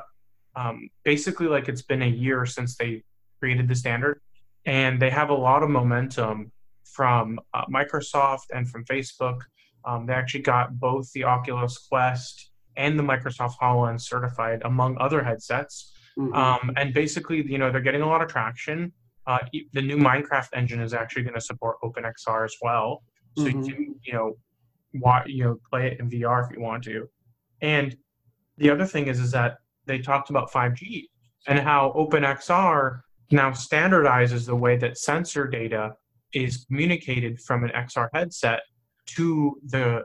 um, 0.56 0.88
basically 1.04 1.46
like 1.46 1.68
it's 1.68 1.82
been 1.82 2.02
a 2.02 2.08
year 2.08 2.44
since 2.46 2.76
they 2.76 3.02
created 3.38 3.68
the 3.68 3.74
standard 3.74 4.20
and 4.66 5.00
they 5.00 5.10
have 5.10 5.30
a 5.30 5.34
lot 5.34 5.62
of 5.62 5.70
momentum 5.70 6.52
from 6.84 7.38
uh, 7.54 7.64
Microsoft 7.66 8.46
and 8.52 8.68
from 8.68 8.84
Facebook. 8.84 9.40
Um, 9.84 10.06
they 10.06 10.12
actually 10.12 10.42
got 10.42 10.78
both 10.78 11.10
the 11.12 11.24
Oculus 11.24 11.78
Quest 11.78 12.50
and 12.76 12.98
the 12.98 13.02
Microsoft 13.02 13.54
HoloLens 13.60 14.02
certified, 14.02 14.62
among 14.64 14.96
other 15.00 15.22
headsets. 15.22 15.92
Mm-hmm. 16.18 16.34
Um, 16.34 16.72
and 16.76 16.92
basically, 16.92 17.44
you 17.46 17.58
know, 17.58 17.70
they're 17.70 17.80
getting 17.80 18.02
a 18.02 18.06
lot 18.06 18.22
of 18.22 18.28
traction. 18.28 18.92
Uh, 19.26 19.38
the 19.72 19.82
new 19.82 19.96
Minecraft 19.96 20.48
engine 20.54 20.80
is 20.80 20.94
actually 20.94 21.22
going 21.22 21.34
to 21.34 21.40
support 21.40 21.76
OpenXR 21.82 22.44
as 22.44 22.54
well, 22.62 23.02
so 23.36 23.44
mm-hmm. 23.44 23.62
you 23.62 23.74
can, 23.74 23.94
you 24.04 24.12
know, 24.12 24.36
watch, 24.94 25.28
you 25.28 25.44
know, 25.44 25.58
play 25.70 25.88
it 25.88 26.00
in 26.00 26.10
VR 26.10 26.44
if 26.44 26.56
you 26.56 26.60
want 26.62 26.82
to. 26.84 27.08
And 27.60 27.96
the 28.56 28.70
other 28.70 28.86
thing 28.86 29.06
is, 29.06 29.20
is 29.20 29.30
that 29.32 29.58
they 29.86 29.98
talked 29.98 30.30
about 30.30 30.50
5G 30.50 31.04
and 31.46 31.58
how 31.58 31.92
OpenXR 31.96 33.00
now 33.30 33.50
standardizes 33.50 34.46
the 34.46 34.56
way 34.56 34.76
that 34.76 34.98
sensor 34.98 35.46
data 35.46 35.92
is 36.32 36.64
communicated 36.66 37.40
from 37.40 37.64
an 37.64 37.70
XR 37.70 38.08
headset 38.12 38.60
to 39.16 39.58
the 39.66 40.04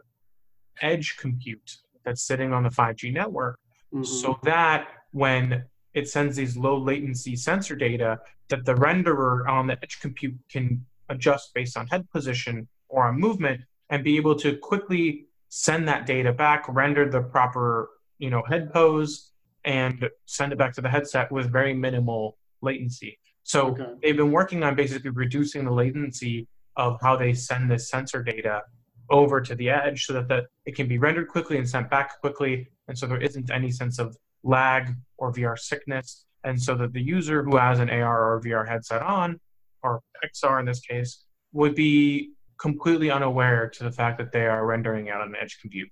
edge 0.82 1.16
compute 1.20 1.78
that's 2.04 2.22
sitting 2.22 2.54
on 2.54 2.64
the 2.64 2.70
5G 2.70 3.14
network 3.14 3.60
mm-hmm. 3.94 4.04
so 4.04 4.40
that 4.44 4.88
when 5.12 5.64
it 5.94 6.10
sends 6.10 6.36
these 6.36 6.58
low 6.58 6.78
latency 6.78 7.36
sensor 7.36 7.76
data 7.76 8.20
that 8.50 8.66
the 8.66 8.76
renderer 8.76 9.48
on 9.50 9.68
the 9.68 9.78
edge 9.82 10.00
compute 10.02 10.36
can 10.50 10.86
adjust 11.10 11.54
based 11.54 11.78
on 11.78 11.88
head 11.88 12.10
position 12.12 12.68
or 12.90 13.08
on 13.08 13.20
movement 13.20 13.62
and 13.90 14.04
be 14.04 14.18
able 14.18 14.36
to 14.36 14.58
quickly 14.58 15.26
send 15.50 15.88
that 15.88 16.06
data 16.06 16.34
back 16.34 16.66
render 16.68 17.10
the 17.10 17.22
proper 17.22 17.90
you 18.18 18.30
know 18.30 18.44
head 18.50 18.72
pose 18.74 19.32
and 19.64 20.08
send 20.26 20.52
it 20.54 20.58
back 20.58 20.74
to 20.74 20.82
the 20.82 20.90
headset 20.90 21.32
with 21.32 21.52
very 21.52 21.74
minimal 21.74 22.38
latency. 22.62 23.18
So 23.44 23.70
okay. 23.70 23.86
they've 24.02 24.18
been 24.18 24.32
working 24.32 24.64
on 24.64 24.76
basically 24.76 25.10
reducing 25.10 25.66
the 25.66 25.72
latency 25.72 26.48
of 26.78 27.00
how 27.02 27.16
they 27.16 27.34
send 27.34 27.70
this 27.70 27.90
sensor 27.90 28.24
data 28.24 28.62
over 29.10 29.42
to 29.42 29.56
the 29.56 29.70
edge 29.70 30.06
so 30.06 30.14
that 30.14 30.28
the, 30.28 30.46
it 30.66 30.76
can 30.76 30.88
be 30.88 30.98
rendered 30.98 31.28
quickly 31.28 31.58
and 31.58 31.68
sent 31.68 31.90
back 31.90 32.20
quickly. 32.22 32.68
And 32.88 32.98
so 32.98 33.08
there 33.08 33.22
isn't 33.22 33.52
any 33.52 33.72
sense 33.72 34.00
of 34.00 34.18
lag 34.44 34.94
or 35.18 35.32
VR 35.32 35.58
sickness. 35.58 36.26
And 36.44 36.62
so 36.62 36.76
that 36.76 36.94
the 36.94 37.02
user 37.02 37.44
who 37.44 37.58
has 37.58 37.80
an 37.80 37.90
AR 37.90 38.34
or 38.34 38.42
VR 38.42 38.68
headset 38.68 39.02
on, 39.02 39.40
or 39.84 40.02
XR 40.24 40.60
in 40.60 40.66
this 40.66 40.80
case, 40.80 41.26
would 41.54 41.76
be 41.76 42.32
completely 42.60 43.12
unaware 43.12 43.70
to 43.70 43.84
the 43.84 43.92
fact 43.92 44.18
that 44.18 44.32
they 44.32 44.46
are 44.46 44.66
rendering 44.66 45.10
out 45.10 45.22
on 45.22 45.30
an 45.30 45.36
edge 45.42 45.58
compute. 45.60 45.90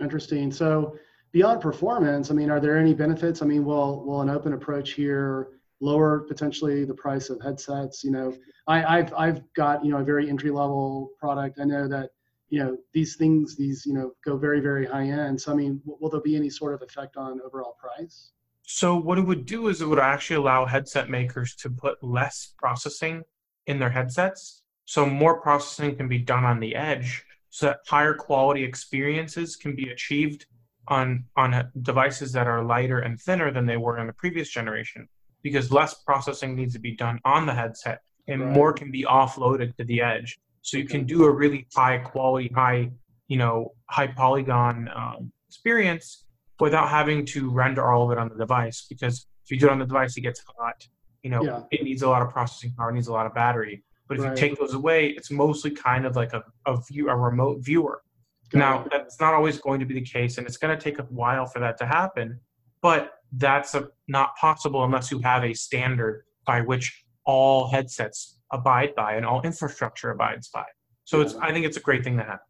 Interesting. 0.00 0.50
So 0.50 0.96
beyond 1.32 1.60
performance, 1.60 2.30
I 2.30 2.34
mean, 2.34 2.50
are 2.50 2.60
there 2.60 2.78
any 2.78 2.94
benefits? 2.94 3.42
I 3.42 3.46
mean, 3.46 3.64
will 3.64 4.04
will 4.04 4.22
an 4.22 4.30
open 4.30 4.52
approach 4.52 4.92
here 4.92 5.48
lower 5.80 6.20
potentially 6.20 6.84
the 6.84 6.94
price 6.94 7.30
of 7.30 7.40
headsets. 7.40 8.02
You 8.02 8.10
know, 8.10 8.34
I, 8.66 8.98
have 8.98 9.14
I've 9.16 9.52
got 9.54 9.84
you 9.84 9.90
know 9.90 9.98
a 9.98 10.04
very 10.04 10.28
entry 10.28 10.50
level 10.50 11.10
product. 11.18 11.58
I 11.60 11.64
know 11.64 11.88
that 11.88 12.10
you 12.50 12.58
know 12.58 12.76
these 12.92 13.16
things 13.16 13.56
these 13.56 13.84
you 13.86 13.94
know 13.94 14.12
go 14.24 14.36
very 14.36 14.60
very 14.60 14.86
high 14.86 15.06
end. 15.06 15.40
So 15.40 15.52
I 15.52 15.54
mean, 15.54 15.80
will 15.84 16.10
there 16.10 16.20
be 16.20 16.36
any 16.36 16.50
sort 16.50 16.74
of 16.74 16.82
effect 16.82 17.16
on 17.16 17.40
overall 17.40 17.76
price? 17.78 18.30
So 18.62 18.96
what 18.96 19.18
it 19.18 19.22
would 19.22 19.46
do 19.46 19.68
is 19.68 19.80
it 19.80 19.86
would 19.86 19.98
actually 19.98 20.36
allow 20.36 20.66
headset 20.66 21.08
makers 21.08 21.54
to 21.56 21.70
put 21.70 22.02
less 22.02 22.52
processing 22.58 23.22
in 23.66 23.78
their 23.78 23.88
headsets. 23.88 24.62
So 24.84 25.06
more 25.06 25.40
processing 25.40 25.96
can 25.96 26.06
be 26.08 26.18
done 26.18 26.44
on 26.44 26.60
the 26.60 26.74
edge 26.74 27.24
so 27.50 27.66
that 27.66 27.80
higher 27.86 28.14
quality 28.14 28.64
experiences 28.64 29.56
can 29.56 29.74
be 29.74 29.90
achieved 29.90 30.46
on 30.88 31.24
on 31.36 31.70
devices 31.82 32.32
that 32.32 32.46
are 32.46 32.64
lighter 32.64 33.00
and 33.00 33.20
thinner 33.20 33.50
than 33.50 33.66
they 33.66 33.76
were 33.76 33.98
in 33.98 34.06
the 34.06 34.12
previous 34.12 34.48
generation 34.48 35.08
because 35.42 35.70
less 35.70 35.94
processing 35.94 36.54
needs 36.54 36.74
to 36.74 36.80
be 36.80 36.96
done 36.96 37.18
on 37.24 37.46
the 37.46 37.54
headset 37.54 38.00
and 38.26 38.42
right. 38.42 38.52
more 38.52 38.72
can 38.72 38.90
be 38.90 39.04
offloaded 39.04 39.76
to 39.76 39.84
the 39.84 40.00
edge. 40.00 40.38
So 40.62 40.76
you 40.76 40.84
can 40.84 41.04
do 41.04 41.24
a 41.24 41.30
really 41.30 41.66
high 41.74 41.98
quality, 41.98 42.50
high, 42.54 42.90
you 43.28 43.36
know, 43.36 43.72
high 43.90 44.08
polygon 44.08 44.88
um, 44.94 45.32
experience 45.48 46.24
without 46.60 46.88
having 46.88 47.24
to 47.26 47.50
render 47.50 47.90
all 47.90 48.04
of 48.04 48.10
it 48.10 48.18
on 48.18 48.28
the 48.28 48.36
device. 48.36 48.86
Because 48.88 49.26
if 49.44 49.50
you 49.50 49.58
do 49.58 49.66
it 49.66 49.72
on 49.72 49.78
the 49.78 49.86
device, 49.86 50.16
it 50.16 50.22
gets 50.22 50.42
hot. 50.58 50.86
You 51.22 51.30
know, 51.30 51.42
yeah. 51.42 51.62
it 51.70 51.82
needs 51.82 52.02
a 52.02 52.08
lot 52.08 52.22
of 52.22 52.30
processing 52.30 52.72
power, 52.76 52.92
needs 52.92 53.08
a 53.08 53.12
lot 53.12 53.26
of 53.26 53.34
battery. 53.34 53.82
But 54.08 54.18
if 54.18 54.24
right. 54.24 54.30
you 54.30 54.36
take 54.36 54.58
those 54.58 54.74
away, 54.74 55.08
it's 55.08 55.30
mostly 55.30 55.70
kind 55.70 56.06
of 56.06 56.16
like 56.16 56.32
a, 56.32 56.42
a 56.66 56.80
view, 56.80 57.10
a 57.10 57.16
remote 57.16 57.58
viewer. 57.60 58.02
Got 58.50 58.58
now, 58.58 58.84
it. 58.84 58.90
that's 58.90 59.20
not 59.20 59.34
always 59.34 59.58
going 59.58 59.80
to 59.80 59.86
be 59.86 59.94
the 59.94 60.00
case, 60.00 60.38
and 60.38 60.46
it's 60.46 60.56
going 60.56 60.76
to 60.76 60.82
take 60.82 60.98
a 60.98 61.02
while 61.04 61.44
for 61.44 61.58
that 61.60 61.76
to 61.78 61.86
happen. 61.86 62.40
But 62.80 63.12
that's 63.32 63.74
a, 63.74 63.88
not 64.06 64.34
possible 64.36 64.84
unless 64.84 65.10
you 65.10 65.18
have 65.18 65.44
a 65.44 65.52
standard 65.52 66.24
by 66.46 66.62
which 66.62 67.04
all 67.24 67.68
headsets 67.68 68.37
abide 68.52 68.94
by 68.94 69.14
and 69.14 69.26
all 69.26 69.42
infrastructure 69.42 70.10
abides 70.10 70.48
by. 70.48 70.64
So 71.04 71.20
it's 71.20 71.34
I 71.36 71.52
think 71.52 71.66
it's 71.66 71.76
a 71.76 71.80
great 71.80 72.04
thing 72.04 72.16
to 72.18 72.24
have. 72.24 72.40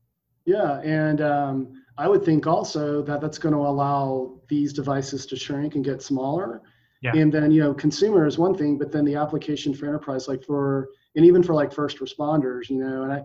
Yeah, 0.45 0.81
and 0.81 1.21
um, 1.21 1.83
I 1.99 2.09
would 2.09 2.25
think 2.25 2.47
also 2.47 3.03
that 3.03 3.21
that's 3.21 3.39
going 3.39 3.55
to 3.55 3.61
allow 3.61 4.41
these 4.49 4.73
devices 4.73 5.27
to 5.27 5.37
shrink 5.37 5.75
and 5.75 5.85
get 5.85 6.03
smaller. 6.03 6.63
Yeah. 7.03 7.13
And 7.15 7.33
then, 7.33 7.51
you 7.51 7.63
know, 7.63 7.73
consumer 7.75 8.27
is 8.27 8.39
one 8.39 8.57
thing, 8.57 8.77
but 8.77 8.91
then 8.91 9.05
the 9.05 9.15
application 9.15 9.73
for 9.73 9.87
enterprise, 9.87 10.27
like 10.27 10.43
for, 10.43 10.89
and 11.15 11.25
even 11.25 11.43
for 11.43 11.55
like 11.55 11.73
first 11.73 11.99
responders, 11.99 12.69
you 12.69 12.79
know, 12.79 13.03
and 13.05 13.13
I, 13.13 13.23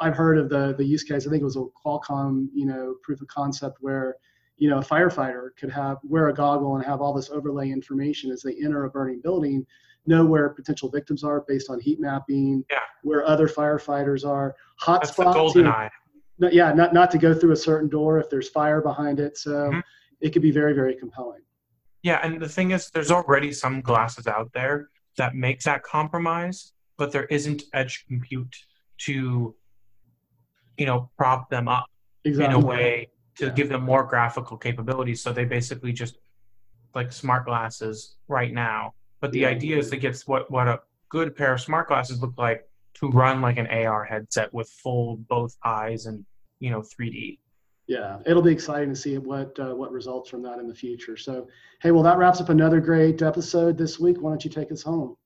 I've 0.00 0.16
heard 0.16 0.38
of 0.38 0.48
the 0.48 0.74
the 0.78 0.84
use 0.84 1.02
case. 1.02 1.26
I 1.26 1.30
think 1.30 1.42
it 1.42 1.44
was 1.44 1.56
a 1.56 1.66
Qualcomm, 1.84 2.46
you 2.54 2.64
know, 2.64 2.94
proof 3.02 3.20
of 3.20 3.28
concept 3.28 3.78
where, 3.80 4.16
you 4.56 4.70
know, 4.70 4.78
a 4.78 4.82
firefighter 4.82 5.48
could 5.58 5.70
have 5.70 5.98
wear 6.02 6.28
a 6.28 6.34
goggle 6.34 6.76
and 6.76 6.84
have 6.84 7.02
all 7.02 7.12
this 7.12 7.28
overlay 7.28 7.70
information 7.70 8.30
as 8.30 8.40
they 8.40 8.54
enter 8.64 8.84
a 8.84 8.90
burning 8.90 9.20
building, 9.20 9.66
know 10.06 10.24
where 10.24 10.48
potential 10.50 10.88
victims 10.88 11.24
are 11.24 11.44
based 11.46 11.70
on 11.70 11.80
heat 11.80 12.00
mapping, 12.00 12.64
yeah. 12.70 12.78
where 13.02 13.24
other 13.26 13.48
firefighters 13.48 14.26
are, 14.26 14.54
hot 14.76 15.02
That's 15.02 15.12
spots. 15.12 15.28
The 15.28 15.34
golden 15.34 15.66
eye. 15.68 15.90
yeah, 16.38 16.72
not 16.72 16.92
not 16.92 17.10
to 17.12 17.18
go 17.18 17.34
through 17.34 17.52
a 17.52 17.56
certain 17.56 17.88
door 17.88 18.18
if 18.18 18.28
there's 18.30 18.48
fire 18.48 18.80
behind 18.80 19.20
it. 19.20 19.38
So 19.38 19.50
mm-hmm. 19.50 19.80
it 20.20 20.32
could 20.32 20.42
be 20.42 20.50
very 20.50 20.74
very 20.74 20.94
compelling. 20.94 21.42
Yeah, 22.02 22.18
and 22.22 22.40
the 22.40 22.48
thing 22.48 22.72
is, 22.72 22.90
there's 22.90 23.12
already 23.12 23.52
some 23.52 23.80
glasses 23.80 24.26
out 24.26 24.50
there 24.52 24.88
that 25.16 25.34
makes 25.34 25.64
that 25.64 25.82
compromise, 25.82 26.72
but 26.96 27.12
there 27.12 27.26
isn't 27.26 27.62
edge 27.74 28.04
compute 28.08 28.56
to, 28.98 29.54
you 30.76 30.86
know, 30.86 31.10
prop 31.16 31.48
them 31.48 31.68
up 31.68 31.86
exactly. 32.24 32.56
in 32.56 32.62
a 32.62 32.66
way 32.66 33.08
to 33.36 33.46
yeah. 33.46 33.52
give 33.52 33.68
them 33.68 33.82
more 33.82 34.04
graphical 34.04 34.56
capabilities. 34.56 35.22
So 35.22 35.32
they 35.32 35.44
basically 35.44 35.92
just 35.92 36.18
like 36.94 37.12
smart 37.12 37.46
glasses 37.46 38.16
right 38.28 38.52
now. 38.52 38.94
But 39.22 39.30
the 39.30 39.40
yeah. 39.40 39.48
idea 39.48 39.78
is 39.78 39.88
to 39.90 39.96
get 39.96 40.20
what 40.26 40.50
what 40.50 40.68
a 40.68 40.80
good 41.08 41.34
pair 41.34 41.54
of 41.54 41.60
smart 41.60 41.88
glasses 41.88 42.20
look 42.20 42.34
like 42.36 42.68
to 42.94 43.08
run 43.08 43.40
like 43.40 43.56
an 43.56 43.68
AR 43.68 44.04
headset 44.04 44.52
with 44.52 44.68
full 44.68 45.16
both 45.16 45.56
eyes 45.64 46.06
and 46.06 46.26
you 46.58 46.70
know 46.70 46.80
3D 46.80 47.38
yeah, 47.88 48.20
it'll 48.26 48.42
be 48.42 48.52
exciting 48.52 48.90
to 48.90 48.96
see 48.96 49.18
what 49.18 49.58
uh, 49.58 49.74
what 49.74 49.90
results 49.92 50.30
from 50.30 50.40
that 50.42 50.60
in 50.60 50.68
the 50.68 50.74
future. 50.74 51.16
So, 51.16 51.48
hey, 51.82 51.90
well, 51.90 52.04
that 52.04 52.16
wraps 52.16 52.40
up 52.40 52.48
another 52.48 52.80
great 52.80 53.20
episode 53.22 53.76
this 53.76 53.98
week. 53.98 54.20
Why 54.20 54.30
don't 54.30 54.44
you 54.44 54.50
take 54.50 54.70
us 54.70 54.82
home? 54.82 55.16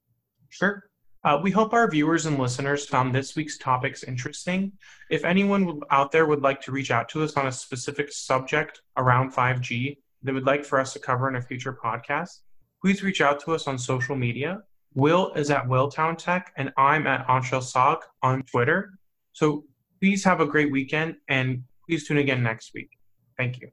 Sure. 0.48 0.88
Uh, 1.22 1.38
we 1.40 1.50
hope 1.50 1.74
our 1.74 1.88
viewers 1.88 2.24
and 2.24 2.38
listeners 2.38 2.86
found 2.86 3.14
this 3.14 3.36
week's 3.36 3.58
topics 3.58 4.04
interesting. 4.04 4.72
If 5.10 5.24
anyone 5.24 5.80
out 5.90 6.10
there 6.10 6.24
would 6.26 6.40
like 6.40 6.62
to 6.62 6.72
reach 6.72 6.90
out 6.90 7.08
to 7.10 7.22
us 7.22 7.36
on 7.36 7.46
a 7.46 7.52
specific 7.52 8.10
subject 8.10 8.80
around 8.96 9.34
5G 9.34 9.98
they 10.26 10.32
would 10.32 10.46
like 10.46 10.64
for 10.64 10.80
us 10.80 10.92
to 10.92 10.98
cover 10.98 11.28
in 11.28 11.36
a 11.36 11.42
future 11.42 11.72
podcast, 11.72 12.40
please 12.86 13.02
reach 13.02 13.20
out 13.20 13.40
to 13.40 13.52
us 13.52 13.66
on 13.66 13.76
social 13.76 14.14
media. 14.14 14.62
Will 14.94 15.32
is 15.34 15.50
at 15.50 15.66
Willtown 15.66 16.16
Tech, 16.16 16.52
and 16.56 16.72
I'm 16.76 17.08
at 17.08 17.26
Anshel 17.26 17.60
Sag 17.60 17.98
on 18.22 18.44
Twitter. 18.44 18.92
So 19.32 19.64
please 20.00 20.22
have 20.22 20.40
a 20.40 20.46
great 20.46 20.70
weekend 20.70 21.16
and 21.28 21.64
Please 21.88 22.06
tune 22.06 22.18
again 22.18 22.42
next 22.42 22.74
week. 22.74 22.90
Thank 23.36 23.58
you. 23.58 23.64